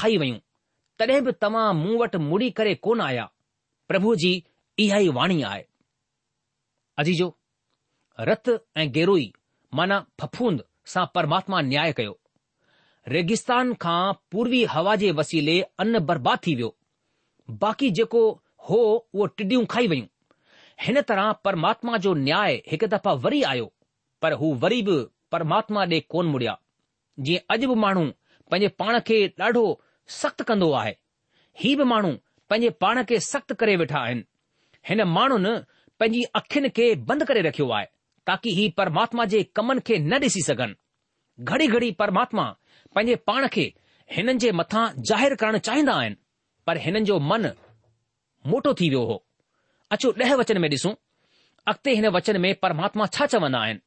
खाई 0.00 0.16
वयूं 0.24 0.38
तॾहिं 0.98 1.20
बि 1.28 1.32
तव्हां 1.44 1.64
मूं 1.82 1.96
वटि 2.02 2.18
मुड़ी 2.30 2.50
करे 2.60 2.74
कोन 2.86 3.00
आया 3.10 3.28
प्रभु 3.92 4.14
जी 4.24 4.32
इहा 4.86 4.98
ई 5.08 5.14
वाणी 5.20 5.40
आहे 5.52 5.62
अजीजो 7.04 7.30
रत 8.32 8.52
ऐं 8.82 8.90
गेरोई 8.98 9.32
माना 9.78 10.04
फफूंद 10.22 10.64
सां 10.94 11.06
परमात्मा 11.16 11.60
न्याय 11.70 11.92
कयो 12.00 12.14
रेगिस्तान 13.12 13.72
खां 13.84 14.04
पूर्वी 14.32 14.62
हवा 14.74 14.94
जे 15.00 15.10
वसीले 15.18 15.60
अन 15.82 15.98
बर्बाद 16.10 16.38
थी 16.46 16.54
वियो 16.60 16.74
बाक़ी 17.64 17.90
जेको 17.98 18.20
हो 18.68 18.76
उहो 18.96 19.26
टिडियूं 19.40 19.64
खाई 19.74 19.86
वयूं 19.92 20.06
हिन 20.82 21.00
तरह 21.10 21.32
परमात्मा 21.48 21.96
जो 22.06 22.12
न्याय 22.20 22.54
हिकु 22.70 22.86
दफ़ा 22.94 23.12
वरी 23.26 23.42
आयो 23.50 23.66
पर 24.22 24.32
हू 24.42 24.52
वरी 24.62 24.80
बि 24.86 24.96
परमात्मा 25.32 25.82
ॾे 25.94 25.98
कोन 26.14 26.26
मुड़िया 26.36 26.56
जीअं 27.28 27.44
अॼु 27.56 27.68
बि 27.74 27.80
माण्हू 27.82 28.04
पंहिंजे 28.50 28.68
पाण 28.82 28.98
खे 29.10 29.18
ॾाढो 29.42 29.64
सख़्तु 30.20 30.44
कंदो 30.52 30.70
आहे 30.80 30.94
ही 31.64 31.74
बि 31.76 31.84
माण्हू 31.92 32.12
पंहिंजे 32.50 32.70
पाण 32.84 33.02
खे 33.12 33.18
सख़्त 33.26 33.52
करे 33.64 33.76
वेठा 33.82 33.98
आहिनि 34.08 34.24
हिन 34.88 35.02
माण्हुनि 35.18 35.52
पंहिंजी 36.00 36.22
अखियुनि 36.42 36.68
खे 36.80 36.88
बंदि 37.12 37.24
करे 37.32 37.42
रखियो 37.48 37.70
आहे 37.80 37.86
ताकी 38.32 38.50
ही 38.60 38.68
परमात्मा 38.82 39.24
जे 39.36 39.42
कमन 39.60 39.84
खे 39.90 39.98
न 40.08 40.22
ॾिसी 40.28 40.42
सघनि 40.50 40.74
घड़ी 41.40 41.66
घड़ी 41.66 41.90
परमात्मा 41.98 42.42
पंहिंजे 42.94 43.14
पाण 43.26 43.46
खे 43.52 43.72
हिननि 44.12 44.38
जे 44.44 44.50
मथां 44.58 44.86
ज़ाहिरु 45.08 45.36
करणु 45.40 45.58
चाहिंदा 45.68 45.92
आहिनि 46.00 46.16
पर 46.66 46.76
हिननि 46.84 47.00
जो 47.10 47.18
मन 47.30 47.50
मोटो 48.50 48.74
थी 48.80 48.88
वियो 48.88 49.02
हो 49.06 49.22
अचो 49.92 50.12
ॾह 50.22 50.34
वचन 50.36 50.58
में 50.62 50.68
ॾिसूं 50.68 50.92
अॻिते 51.72 51.94
हिन 51.94 52.06
वचन 52.16 52.40
में 52.40 52.54
परमात्मा 52.62 53.06
छा 53.16 53.26
चवंदा 53.32 53.58
आहिनि 53.62 53.80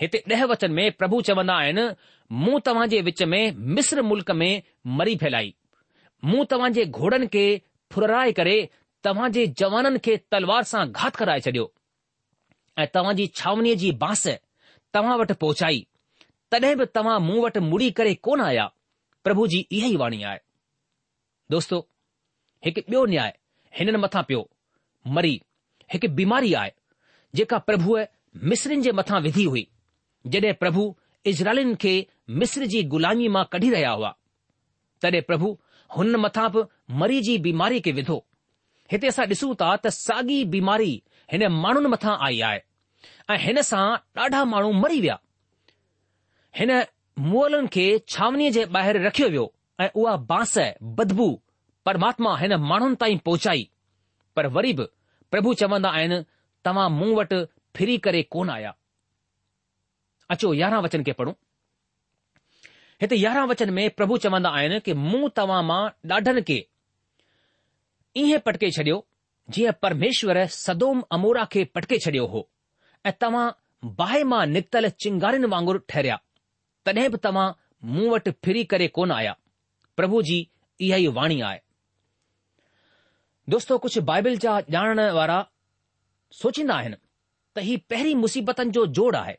हिते 0.00 0.22
ॾह 0.34 0.44
वचन 0.52 0.72
में 0.78 0.90
प्रभु 0.98 1.20
चवंदा 1.28 1.54
आहिनि 1.62 1.88
मूं 2.42 2.60
तव्हांजे 2.66 3.00
विच 3.08 3.22
में 3.32 3.54
मिस्र 3.76 4.02
मुल्क 4.02 4.30
में 4.42 4.62
मरी 4.98 5.16
फैलाई 5.16 5.54
मूं 6.24 6.44
तव्हांजे 6.52 6.84
घोड़नि 6.84 7.26
खे 7.34 7.46
फुराए 7.92 8.32
करे 8.38 8.56
तव्हांजे 9.04 9.46
जवाननि 9.62 9.98
खे 10.04 10.16
तलवार 10.32 10.62
सां 10.74 10.86
घात 10.92 11.16
कराए 11.16 11.40
छडि॒यो 11.48 11.72
ऐं 12.82 12.86
तव्हां 12.94 13.14
जी 13.16 13.26
छावनीअ 13.40 13.74
जी 13.84 13.90
बांस 14.04 14.26
तव्हां 14.94 15.18
वटि 15.18 15.34
पहुचाई 15.44 15.84
तॾहिं 16.62 16.76
बि 16.78 16.84
तव्हां 16.94 17.18
मूं 17.20 17.36
वटि 17.44 17.60
मुड़ी 17.70 17.90
करे 17.98 18.14
कोन 18.26 18.40
आया 18.48 18.66
प्रभु 19.24 19.46
जी 19.52 19.58
इहा 19.76 19.86
ई 19.86 19.96
वाणी 20.02 20.20
आहे 20.30 20.38
दोस्तो 21.54 21.78
हिकु 22.64 22.80
ॿियो 22.90 23.04
न्याय 23.12 23.32
हिननि 23.78 23.98
मथां 24.04 24.22
पियो 24.28 24.42
मरी 25.16 25.34
हिकु 25.92 26.08
बीमारी 26.20 26.52
आहे 26.60 26.72
जेका 27.40 27.58
प्रभुअ 27.68 27.98
मिसरीनि 28.50 28.82
जे 28.86 28.92
मथां 29.00 29.20
विधी 29.26 29.44
हुई 29.52 29.66
जॾहिं 30.34 30.52
प्रभु 30.62 30.82
इज़राइलिन 31.32 31.74
खे 31.82 31.94
मिस्र 32.42 32.66
जी 32.74 32.82
गुलामी 32.94 33.28
मां 33.36 33.44
कढी 33.54 33.70
रहिया 33.74 33.90
हुआ 33.98 34.14
तॾहिं 35.02 35.22
प्रभु 35.30 35.50
हुन 35.96 36.16
मथां 36.26 36.48
बि 36.56 36.64
मरी 37.02 37.20
जी 37.28 37.36
बीमारी 37.48 37.80
खे 37.88 37.92
विधो 37.98 38.20
हिते 38.92 39.06
असां 39.14 39.26
ॾिसूं 39.34 39.54
था 39.62 39.74
त 39.82 39.96
साॻी 39.98 40.38
बीमारी 40.54 40.92
हिन 41.32 41.46
माण्हुनि 41.64 41.88
मथां 41.96 42.16
आई 42.28 42.40
आहे 42.50 42.62
ऐं 43.32 43.38
हिन 43.48 43.62
सां 43.72 43.84
ॾाढा 44.24 44.44
माण्हू 44.54 44.72
मरी 44.84 45.00
विया 45.06 45.18
हिन 46.58 46.70
मुअलनि 47.32 47.68
खे 47.74 47.84
छावनीअ 48.14 48.50
जे 48.56 48.62
ॿाहिरि 48.76 48.98
रखियो 49.06 49.28
वियो 49.34 49.46
ऐं 49.84 49.88
उहा 50.00 50.16
बांस 50.30 50.52
बदबू 50.98 51.26
परमात्मा 51.86 52.32
हिन 52.40 52.52
माण्हुनि 52.70 52.96
ताईं 53.00 53.18
पहुचाई 53.28 53.64
पर 54.36 54.46
वरी 54.56 54.72
बि 54.78 54.84
प्रभु 55.32 55.54
चवंदा 55.62 55.88
आहिनि 55.98 56.18
तव्हां 56.66 56.88
मूं 56.98 57.10
वटि 57.18 57.40
फिरी 57.76 57.96
करे 58.06 58.22
कोन 58.34 58.50
आया 58.56 58.72
अचो 60.34 60.52
यारहं 60.60 60.82
वचन 60.84 61.02
खे 61.06 61.12
पढ़ूं 61.18 61.32
हिते 63.02 63.16
यारहं 63.24 63.46
वचन 63.52 63.70
में 63.78 63.84
प्रभु 63.98 64.16
चवंदा 64.26 64.50
आहिनि 64.58 64.78
कि 64.86 64.92
मूं 65.08 65.22
तव्हां 65.38 65.62
मां 65.70 65.82
ॾाढनि 66.14 66.42
खे 66.50 66.58
ईअं 68.22 68.40
पटके 68.46 68.70
छॾियो 68.76 68.98
जीअं 69.54 69.72
परमेश्वर 69.82 70.44
सदोम 70.62 71.02
अमोरा 71.18 71.44
खे 71.54 71.64
पटके 71.74 71.98
छॾियो 72.04 72.26
हो 72.34 72.46
ऐं 73.08 73.12
तव्हां 73.24 73.46
बाहि 74.00 74.22
मां 74.34 74.44
निकितल 74.56 74.88
चिंगारियुनि 75.04 75.48
वांगुरु 75.56 75.80
ठहिरिया 75.90 76.18
तॾहिं 76.86 77.08
बि 77.12 77.18
तव्हां 77.24 77.50
मूं 77.92 78.08
वटि 78.10 78.30
फिरी 78.44 78.64
करे 78.72 78.86
कोन 78.98 79.12
आया 79.12 79.34
प्रभु 80.00 80.22
जी 80.28 80.38
इहा 80.80 80.96
ई 80.96 81.06
वाणी 81.18 81.40
आहे 81.48 81.60
दोस्तो 83.54 83.78
कुझु 83.84 84.00
बाइबिल 84.10 84.36
जा 84.44 84.56
ॼाणण 84.76 85.00
वारा 85.18 85.38
सोचींदा 86.40 86.74
आहिनि 86.82 86.96
त 87.56 87.64
ही 87.66 87.76
पहिरीं 87.92 88.14
मुसीबतनि 88.22 88.70
जो 88.76 88.84
जोड़ 88.98 89.14
आहे 89.16 89.34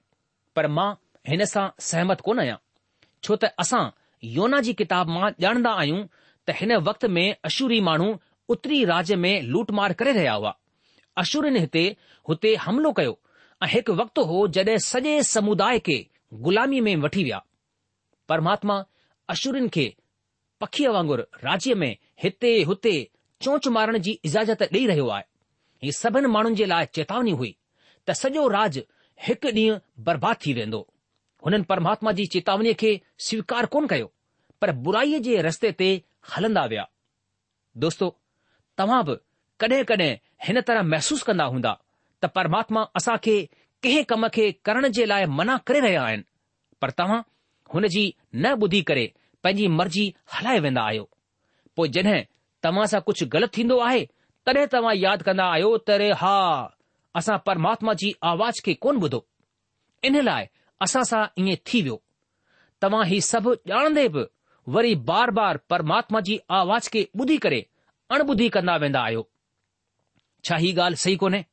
पर 0.55 0.67
मां 0.77 0.89
हिन 1.29 1.45
सां 1.53 1.67
सहमत 1.89 2.21
कोन 2.27 2.39
आहियां 2.45 2.57
छो 3.27 3.35
त 3.45 3.51
असां 3.65 3.83
योना 4.37 4.59
जी 4.69 4.73
किताब 4.81 5.07
मां 5.17 5.31
ॼाणंदा 5.47 5.71
आहियूं 5.83 6.01
त 6.47 6.57
हिन 6.59 6.75
वक़्त 6.89 7.05
में 7.17 7.25
अशूरी 7.51 7.79
माण्हू 7.89 8.07
उत्तरी 8.55 8.83
राज्य 8.93 9.15
में 9.25 9.33
लूटमार 9.53 9.93
करे 9.99 10.11
रहिया 10.19 10.33
हुआ 10.41 10.55
अशूरीनि 11.25 11.59
हिते 11.65 11.85
हुते 12.29 12.55
हमिलो 12.67 12.91
कयो 13.01 13.15
ऐं 13.63 13.67
हिकु 13.75 13.93
वक्तु 14.03 14.23
हो 14.33 14.43
जॾहिं 14.57 14.77
सॼे 14.89 15.15
समुदाय 15.33 15.79
खे 15.87 15.97
ग़ुलामी 16.43 16.79
में 16.85 16.95
वठी 17.01 17.23
विया 17.23 17.41
परमात्मा 18.29 18.83
अशुरिन 19.29 19.67
खे 19.75 19.93
पखीअ 20.61 20.91
वांगुरु 20.93 21.23
राज्य 21.43 21.73
में 21.83 21.95
हिते 22.23 22.53
हुते 22.67 22.93
चोंच 23.43 23.67
मारण 23.77 23.97
जी 24.07 24.11
इजाज़त 24.25 24.63
ॾेई 24.63 24.85
रहियो 24.87 25.07
आहे 25.15 25.23
ही 25.85 25.91
सभिनि 25.91 26.27
माण्हुनि 26.35 26.55
जे 26.55 26.65
लाइ 26.65 26.85
चेतावनी 26.97 27.31
हुई 27.41 27.55
त 28.07 28.11
सॼो 28.21 28.47
राज 28.57 28.81
हिकु 29.27 29.47
ॾींहुं 29.61 29.77
बर्बाद 30.09 30.37
थी 30.45 30.53
वेंदो 30.59 30.79
हुननि 31.45 31.63
परमात्मा 31.71 32.11
जी 32.19 32.25
चेतावनीअ 32.35 32.73
खे 32.81 32.91
स्वीकार 33.27 33.65
कोन 33.75 33.87
कयो 33.93 34.11
पर 34.61 34.71
बुराईअ 34.87 35.19
जे 35.27 35.41
रस्ते 35.49 35.71
ते 35.83 35.89
हलंदा 36.35 36.65
विया 36.73 36.87
दोस्तो 37.85 38.15
तव्हां 38.77 39.03
बि 39.09 39.15
कॾहिं 39.63 39.83
कॾहिं 39.93 40.09
हिन 40.47 40.61
तरह 40.69 40.83
महसूसु 40.93 41.25
कंदा 41.31 41.45
हूंदा 41.55 41.73
त 42.23 42.31
परमात्मा 42.39 42.89
खे 43.27 43.35
कंहिं 43.83 44.03
कम 44.09 44.27
खे 44.35 44.51
करण 44.65 44.87
जे 44.97 45.05
लाइ 45.05 45.25
मना 45.37 45.57
करे 45.67 45.79
रहिया 45.79 46.03
आहिनि 46.05 46.23
पर 46.81 46.91
तव्हां 46.99 47.19
हुन 47.73 47.87
जी 47.95 48.05
न 48.35 48.53
ॿुधी 48.63 48.81
करे 48.89 49.05
पंहिंजी 49.43 49.67
मर्ज़ी 49.77 50.05
हलाए 50.33 50.59
वेंदा 50.65 50.81
आहियो 50.89 51.09
पोइ 51.75 51.89
जॾहिं 51.97 52.21
तव्हां 52.63 52.85
सां 52.93 53.01
कुझु 53.09 53.25
ग़लति 53.35 53.57
थींदो 53.61 53.79
आहे 53.87 54.05
तॾहिं 54.45 54.65
तव्हां 54.75 54.95
यादि 54.97 55.23
कंदा 55.29 55.45
आहियो 55.55 55.77
त 55.87 55.97
रे 56.01 56.09
हा 56.21 56.35
असां 57.21 57.37
परमात्मा 57.49 57.93
जी 58.03 58.13
आवाज़ 58.33 58.61
खे 58.67 58.73
कोन 58.85 58.99
ॿुधो 59.05 59.23
इन 60.09 60.21
लाइ 60.29 60.45
असां 60.87 61.03
सां 61.11 61.23
ईअं 61.43 61.61
थी 61.71 61.81
वियो 61.87 62.01
तव्हां 62.85 63.05
ही 63.13 63.19
सभु 63.31 63.55
ॼाणंदे 63.73 64.07
बि 64.15 64.25
वरी 64.77 64.95
बार 65.11 65.31
बार 65.41 65.57
परमात्मा 65.73 66.19
जी 66.29 66.39
आवाज़ 66.61 66.89
खे 66.95 67.07
ॿुधी 67.21 67.37
करे 67.47 67.65
अणॿुधी 68.17 68.49
कंदा 68.57 68.75
वेंदा 68.85 69.01
आहियो 69.09 69.27
छा 70.47 70.55
ही 70.65 70.73
ॻाल्हि 70.79 71.01
सही 71.05 71.15
कोन्हे 71.25 71.43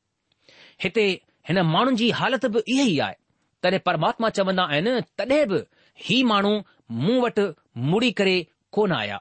हिते 0.87 1.05
हिन 1.49 1.59
माण्हुनि 1.67 1.97
जी 1.97 2.11
हालत 2.19 2.45
बि 2.55 2.61
इहा 2.73 2.85
ई 2.95 2.99
आहे 3.07 3.15
तॾहिं 3.63 3.79
परमात्मा 3.87 4.29
चवंदा 4.37 4.63
आहिनि 4.73 4.93
तॾहिं 5.19 5.47
बि 5.51 5.59
ही 6.07 6.23
माण्हू 6.31 6.53
मूं 7.05 7.21
वटि 7.23 7.47
मुड़ी 7.91 8.11
करे 8.19 8.37
कोन 8.77 8.93
आया 9.03 9.19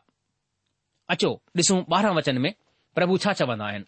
अचो 1.13 1.29
ॾिसूं 1.59 1.77
ॿारहं 1.93 2.13
वचन 2.17 2.37
में 2.43 2.51
प्रभु 2.95 3.17
छा 3.23 3.33
चवंदा 3.39 3.65
आहिनि 3.65 3.85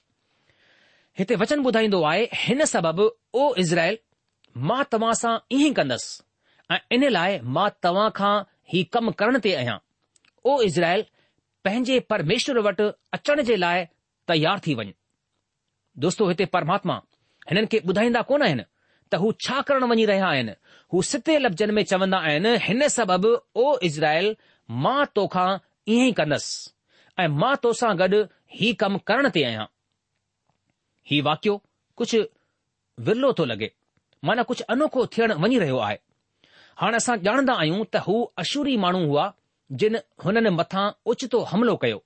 हिते 1.20 1.36
वचन 1.44 1.60
ॿुधाईंदो 1.68 2.02
आहे 2.12 2.24
हिन 2.46 2.66
सबबि 2.74 3.06
ओ 3.42 3.54
इज़राइल 3.66 3.98
मां 4.68 4.82
तव्हां 4.92 5.14
सां 5.22 5.34
ईअं 5.58 5.70
ई 5.72 5.74
कंदसि 5.78 6.74
ऐं 6.74 6.80
इन 6.96 7.08
लाइ 7.16 7.40
मां 7.58 7.70
तव्हां 7.86 8.10
खां 8.20 8.34
ही 8.74 8.84
कमु 8.96 9.12
करण 9.20 9.40
ते 9.46 9.54
आहियां 9.62 9.78
ओ 10.52 10.58
इज़राइल 10.70 11.06
पंहिंजे 11.68 12.00
परमेश्वर 12.14 12.60
वटि 12.70 12.90
अचण 13.20 13.42
जे 13.50 13.56
लाइ 13.66 13.86
तयार 14.32 14.60
थी 14.68 14.74
वञ 14.82 14.92
दोस्तो 16.06 16.28
हिते 16.30 16.46
परमात्मा 16.58 16.98
हिननि 17.50 17.68
खे 17.72 17.78
ॿुधाईंदा 17.90 18.22
कोन 18.30 18.42
आहिनि 18.48 18.64
त 19.12 19.16
हू 19.22 19.28
छा 19.46 19.58
करणु 19.68 19.88
वञी 19.92 20.06
रहिया 20.10 20.28
आहिनि 20.34 20.54
हू 20.94 20.98
सिते 21.12 21.34
लफ़्ज़नि 21.44 21.74
में 21.78 21.84
चवंदा 21.92 22.18
आहिनि 22.28 22.52
हिन 22.66 22.80
सबबि 22.98 23.32
ओ 23.56 23.66
इज़राइल 23.90 24.28
मां 24.84 25.04
तोखा 25.16 25.46
ईअं 25.94 26.08
ई 26.08 26.12
कंदसि 26.18 27.22
ऐं 27.22 27.28
मां 27.42 27.54
तोसां 27.64 27.92
गॾु 28.02 28.20
हीउ 28.58 28.74
कमु 28.82 28.98
करण 29.08 29.28
ते 29.36 29.44
आहियां 29.50 29.66
ही 31.12 31.20
वाकियो 31.28 31.56
कुझु 32.00 32.20
विरलो 33.08 33.30
थो 33.40 33.46
लॻे 33.52 33.68
माना 34.28 34.44
कुझु 34.50 34.64
अनोखो 34.74 35.06
थियण 35.14 35.32
वञी 35.44 35.58
रहियो 35.64 35.78
आहे 35.88 35.98
हाणे 36.82 36.98
असां 37.04 37.16
ॼाणंदा 37.30 37.54
आहियूं 37.62 37.84
त 37.94 38.04
हू 38.08 38.16
अशूरी 38.44 38.76
माण्हू 38.86 39.04
हुआ 39.12 39.26
जिन 39.82 39.96
हुननि 40.24 40.50
मथां 40.62 40.86
ओचितो 41.12 41.40
हमिलो 41.52 41.76
कयो 41.84 42.00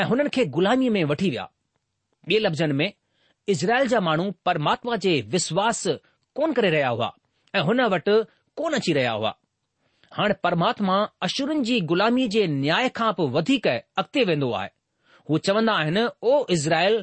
ऐं 0.00 0.04
हुननि 0.10 0.28
खे 0.34 0.44
ग़ुलामीअ 0.58 0.92
में 0.96 1.04
वठी 1.12 1.30
विया 1.34 1.46
ॿिए 2.30 2.38
लफ़्ज़नि 2.46 2.74
में 2.80 2.88
इज़राइल 3.48 3.88
जा 3.88 3.98
माण्हू 4.00 4.30
परमात्मा 4.44 4.96
जे 5.04 5.20
विश्वास 5.30 5.82
कोन 6.36 6.52
करे 6.52 6.70
रहिया 6.70 6.88
हुआ 6.88 7.10
ऐं 7.54 7.60
हुन 7.70 7.80
वटि 7.94 8.12
कोन 8.56 8.74
अची 8.74 8.92
रहिया 8.98 9.10
हुआ 9.12 9.32
हाणे 10.16 10.34
परमात्मा 10.44 10.96
अशुरनि 11.26 11.64
जी 11.70 11.80
ग़ुलामी 11.90 12.26
जे 12.34 12.46
न्याय 12.54 12.88
खां 12.96 13.12
पोइ 13.18 13.28
वधीक 13.36 13.66
अॻिते 13.68 14.24
वेंदो 14.30 14.50
आहे 14.60 14.68
हू 15.30 15.38
चवंदा 15.48 15.72
आहिनि 15.82 16.04
ओ 16.30 16.44
इज़राइल 16.56 16.96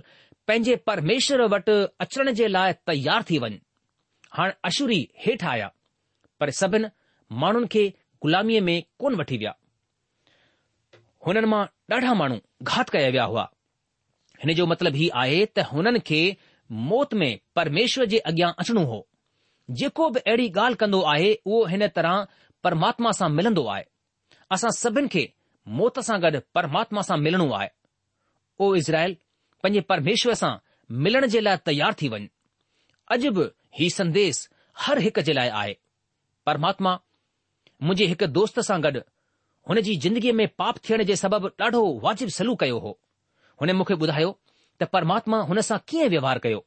पंहिंजे 0.47 0.75
परमेश्वर 0.89 1.41
वटि 1.55 1.75
अचण 2.05 2.31
जे 2.39 2.47
लाइ 2.47 2.73
तयार 2.87 3.23
थी 3.29 3.37
वञ 3.45 3.57
हाणे 4.37 4.53
अशुरी 4.69 4.99
हेठि 5.25 5.45
आया 5.53 5.69
पर 6.39 6.49
सभिनि 6.61 6.87
माण्हुनि 7.43 7.67
खे 7.71 7.87
ग़ुलामीअ 8.25 8.61
में 8.69 8.81
कोन 8.99 9.15
वठी 9.21 9.37
विया 9.37 9.53
हुननि 11.27 11.47
मां 11.53 11.65
ॾाढा 11.95 12.13
माण्हू 12.23 12.37
घात 12.71 12.89
कया 12.89 13.07
विया 13.15 13.23
हुआ 13.33 13.47
हिन 14.43 14.53
जो 14.57 14.65
मतिलबु 14.69 14.97
हीउ 14.99 15.09
आहे 15.21 15.39
त 15.57 15.63
हुननि 15.71 15.99
खे 16.09 16.19
मौत 16.91 17.13
में 17.21 17.31
परमेश्वर 17.59 18.05
जे 18.13 18.17
अॻियां 18.29 18.49
अचणो 18.61 18.83
हो 18.91 18.97
जेको 19.81 20.07
बि 20.15 20.19
अहिड़ी 20.29 20.47
ॻाल्हि 20.61 20.77
कंदो 20.83 21.01
आहे 21.13 21.29
उहो 21.49 21.59
हिन 21.73 21.83
तरह 21.95 22.25
परमात्मा 22.67 23.11
सां 23.19 23.29
मिलंदो 23.39 23.65
आहे 23.73 23.83
असां 24.57 24.71
सभिनि 24.77 25.07
खे 25.15 25.23
मौत 25.81 25.99
सां 26.07 26.17
गॾु 26.23 26.39
परमात्मा 26.59 27.01
सां 27.09 27.17
मिलणो 27.25 27.47
आहे 27.59 27.69
ओ 28.63 28.73
इज़राइल 28.81 29.13
पंहिंजे 29.63 29.81
परमेश्वर 29.93 30.33
सां 30.41 30.51
मिलण 31.07 31.27
जे 31.35 31.41
लाइ 31.49 31.57
तयारु 31.69 31.99
थी 32.01 32.09
वञ 32.15 32.25
अॼु 33.17 33.31
बि 33.37 33.47
हीउ 33.79 33.93
संदेस 33.99 34.41
हर 34.87 34.99
हिक 35.07 35.19
जे 35.29 35.33
लाइ 35.41 35.49
आहे 35.61 35.77
परमात्मा 36.51 36.95
मुंहिंजे 36.97 38.09
हिकु 38.15 38.31
दोस्त 38.41 38.59
सां 38.71 38.81
गॾु 38.87 39.05
हुन 39.69 39.81
जी 39.89 39.95
ज़िंदगीअ 40.07 40.35
में 40.41 40.47
पाप 40.63 40.83
थियण 40.89 41.03
जे 41.11 41.15
सबबु 41.25 41.55
ॾाढो 41.67 41.85
वाजिबु 42.07 42.37
सलू 42.41 42.55
कयो 42.65 42.83
हो 42.87 42.97
हुन 43.61 43.71
मूंखे 43.77 43.93
ॿुधायो 44.03 44.29
त 44.79 44.83
परमात्मा 44.93 45.37
हुन 45.47 45.59
सां 45.67 45.77
कीअं 45.89 46.09
व्यवहारु 46.13 46.39
कयो 46.45 46.59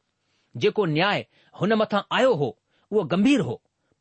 जेको 0.63 0.85
न्याय 0.97 1.21
हुन 1.61 1.71
मथा 1.81 1.99
आयो 2.19 2.33
हो 2.43 2.49
उहो 2.93 3.03
गंभीर 3.15 3.41
हो 3.49 3.55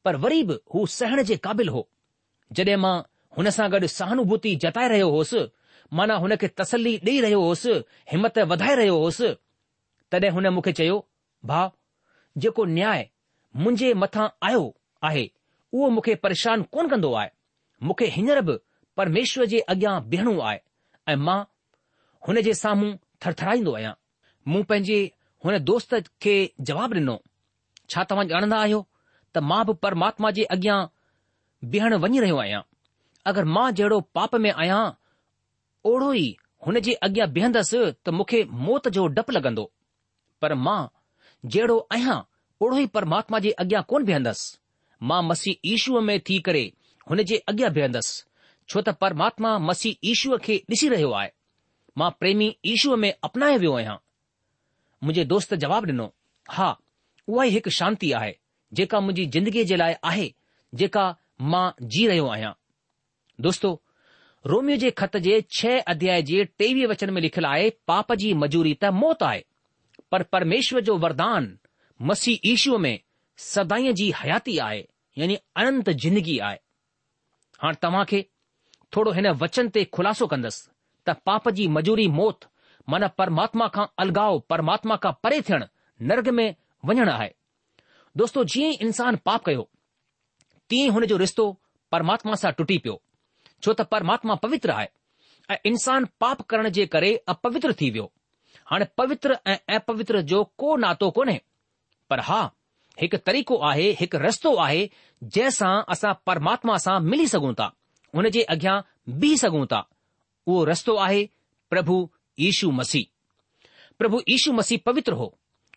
पर 0.05 0.15
वरी 0.25 0.43
बि 0.49 0.55
हू 0.73 0.85
सहण 0.97 1.21
जे 1.29 1.37
क़ाबिलु 1.45 1.71
हो 1.77 1.81
जॾहिं 2.59 2.75
मां 2.83 2.93
हुन 3.37 3.49
सां 3.55 3.65
गॾु 3.73 3.87
सहानुभूति 3.95 4.55
जत 4.65 4.77
रहियो 4.93 5.09
होसि 5.15 5.41
माना 5.99 6.15
हुन 6.23 6.35
खे 6.43 6.47
तसल्ली 6.61 6.93
ॾेई 7.07 7.19
रहियो 7.25 7.39
होसि 7.47 7.73
हिमत 8.11 8.37
वधाए 8.51 8.75
रहियो 8.81 8.99
होसि 9.05 9.29
तॾहिं 10.11 10.31
हुन 10.37 10.47
मूंखे 10.57 10.71
चयो 10.79 10.97
भाउ 11.53 11.69
जेको 12.45 12.65
न्याय 12.77 13.09
मुंहिंजे 13.63 13.93
मथा 14.03 14.25
आयो 14.51 14.61
आहे 15.09 15.25
उहो 15.73 15.89
मूंखे 15.97 16.15
परेशान 16.27 16.63
कोन 16.77 16.89
कन्दो 16.93 17.13
आहे 17.23 17.29
मूंखे 17.89 18.07
हींअर 18.17 18.41
बि 18.51 18.57
परमेश्वर 19.01 19.45
जे 19.55 19.59
अॻियां 19.75 19.95
बीहणो 20.13 20.39
आहे 20.51 20.57
ऐं 21.11 21.15
मां 21.27 21.39
हुन 22.27 22.41
जे 22.41 22.53
साम्हूं 22.53 22.93
थरथराईंदो 23.25 23.71
आहियां 23.75 23.93
मूं 24.51 24.63
पंहिंजे 24.69 24.99
हुन 25.45 25.57
दोस्त 25.69 25.93
खे 26.23 26.35
जवाबु 26.69 26.95
ॾिनो 26.99 27.15
छा 27.93 28.03
तव्हां 28.11 28.25
ॼाणंदा 28.33 28.57
आहियो 28.65 28.79
त 29.35 29.43
मां 29.49 29.61
बि 29.69 29.73
परमात्मा 29.85 30.29
जे 30.37 30.43
अॻियां 30.55 30.77
बीहण 31.73 31.93
वञी 32.05 32.19
रहियो 32.25 32.37
आहियां 32.43 32.61
अगरि 33.31 33.51
मां 33.57 33.65
जहिड़ो 33.79 33.99
पाप 34.19 34.35
में 34.45 34.49
आहियां 34.53 34.79
ओड़ो 35.91 36.11
ई 36.13 36.27
हुन 36.67 36.79
जे 36.87 36.93
अॻियां 37.07 37.27
बीहंदसि 37.37 37.81
त 37.81 38.15
मूंखे 38.19 38.41
मौत 38.69 38.87
जो 38.99 39.05
डपु 39.19 39.35
लॻंदो 39.39 39.65
पर 40.45 40.55
मां 40.67 40.77
जहिड़ो 41.55 41.77
आहियां 41.97 42.17
ओड़ो 42.63 42.77
ई 42.77 42.91
परमात्मा 42.97 43.43
जे 43.47 43.53
अॻियां 43.65 43.83
कोन 43.93 44.07
बीहंदसि 44.13 44.51
मां 45.11 45.21
मसीह 45.33 45.71
ईशूअ 45.75 46.05
में 46.11 46.15
थी 46.31 46.39
करे 46.49 46.63
हुन 47.11 47.23
जे 47.33 47.43
अॻियां 47.55 47.73
बीहंदसि 47.77 48.19
छो 48.71 48.81
त 48.81 48.99
परमात्मा 49.05 49.57
मसीह 49.71 50.11
ईशूअ 50.15 50.41
खे 50.47 50.61
ॾिसी 50.75 50.91
रहियो 50.97 51.15
आहे 51.21 51.31
मां 51.97 52.09
प्रेमी 52.19 52.47
ईशूअ 52.65 52.95
में 52.97 53.13
अपनाए 53.23 53.57
वियो 53.57 53.73
आहियां 53.77 53.95
मुंहिंजे 55.03 55.25
दोस्त 55.33 55.53
जवाबु 55.63 55.87
ॾिनो 55.91 56.05
हा 56.57 56.69
उहा 57.27 57.43
ई 57.45 57.49
हिकु 57.57 57.69
शांती 57.79 58.11
आहे 58.19 58.33
जेका 58.79 58.99
मुंहिंजी 59.03 59.25
ज़िंदगीअ 59.37 59.65
जे 59.71 59.75
लाइ 59.81 59.93
आहे 60.11 60.25
जेका 60.81 61.03
मां 61.53 61.65
जी 61.95 62.07
रहियो 62.11 62.25
आहियां 62.35 62.51
दोस्तो 63.47 63.71
रोमियो 64.53 64.77
जे 64.83 64.91
ख़त 65.01 65.17
जे 65.27 65.37
छह 65.59 65.93
अध्याय 65.95 66.21
जे 66.29 66.43
टेवीह 66.63 66.87
वचन 66.93 67.13
में 67.17 67.21
लिखियलु 67.27 67.47
आहे 67.49 67.69
पाप 67.91 68.13
जी 68.23 68.33
मजूरी 68.45 68.73
त 68.81 68.91
मौत 69.03 69.23
आहे 69.29 69.43
पर 70.15 70.23
परमेश्वर 70.37 70.81
जो 70.89 70.97
वरदान 71.05 71.51
मसीह 72.11 72.51
ईशूअ 72.53 72.77
में 72.87 72.95
सदाईअ 73.49 73.93
जी 74.01 74.09
हयाती 74.23 74.57
आहे 74.69 74.83
यानी 75.21 75.37
अनंत 75.61 75.89
जिंदगी 76.05 76.37
आहे 76.49 76.59
हाणे 77.65 77.79
तव्हां 77.85 78.03
खे 78.13 78.25
थोरो 78.95 79.11
हिन 79.19 79.27
वचन 79.45 79.69
ते 79.77 79.83
ख़ुलासो 79.97 80.27
कंदुसि 80.35 80.69
त 81.09 81.15
पाप 81.25 81.49
जी 81.59 81.67
मजूरी 81.77 82.07
मौत 82.17 82.45
मन 82.93 83.07
परमात्मा 83.17 83.67
खां 83.75 83.85
अलगाओ 84.05 84.37
परमात्मा 84.53 84.95
खां 85.05 85.11
परे 85.23 85.41
थियणु 85.49 85.65
नर्ग 86.11 86.27
में 86.39 86.47
वञणु 86.89 87.11
आहे 87.15 87.31
दोस्तो 88.21 88.43
जीअं 88.53 88.71
ई 88.71 88.87
इंसानु 88.89 89.17
पाप 89.29 89.45
कयो 89.47 89.65
तीअं 90.71 90.89
हुन 90.97 91.05
जो 91.11 91.17
रिश्तो 91.23 91.45
परमात्मा 91.95 92.35
सां 92.43 92.51
टुटी 92.59 92.77
पियो 92.87 92.95
छो 93.61 93.73
त 93.79 93.85
परमात्मा 93.95 94.35
पवित्र 94.47 94.71
आहे 94.79 94.89
ऐं 95.51 95.57
इंसानु 95.73 96.11
पाप 96.25 96.41
करण 96.53 96.69
जे 96.79 96.85
करे 96.97 97.11
अपवित्र 97.35 97.73
थी 97.81 97.89
वियो 97.97 98.11
हाणे 98.71 98.85
पवित्र 99.01 99.37
ऐं 99.53 99.57
अपवित्र 99.79 100.21
जो 100.33 100.43
को 100.63 100.75
नातो 100.83 101.09
कोन्हे 101.19 101.39
पर 102.09 102.19
हा 102.29 102.41
हिकु 103.01 103.17
तरीक़ो 103.27 103.57
आहे 103.71 103.89
हिकु 103.99 104.17
रस्तो 104.27 104.55
आहे 104.67 104.81
जंहिंसां 105.35 105.73
असां 105.97 106.13
परमात्मा 106.29 106.77
सां 106.87 106.99
मिली 107.11 107.27
सघूं 107.33 107.53
था 107.61 107.69
हुन 108.17 108.29
जे 108.37 108.41
अॻियां 108.55 108.75
बीह 109.23 109.35
सघूं 109.43 109.65
था 109.73 109.81
उहो 110.47 110.63
रस्तो 110.65 110.95
आहे 111.03 111.27
प्रभु 111.69 111.95
यीशू 112.39 112.71
मसीह 112.79 113.05
प्रभु 113.99 114.21
यीशू 114.29 114.51
मसीह 114.53 114.79
पवित्र 114.85 115.13
हो 115.21 115.33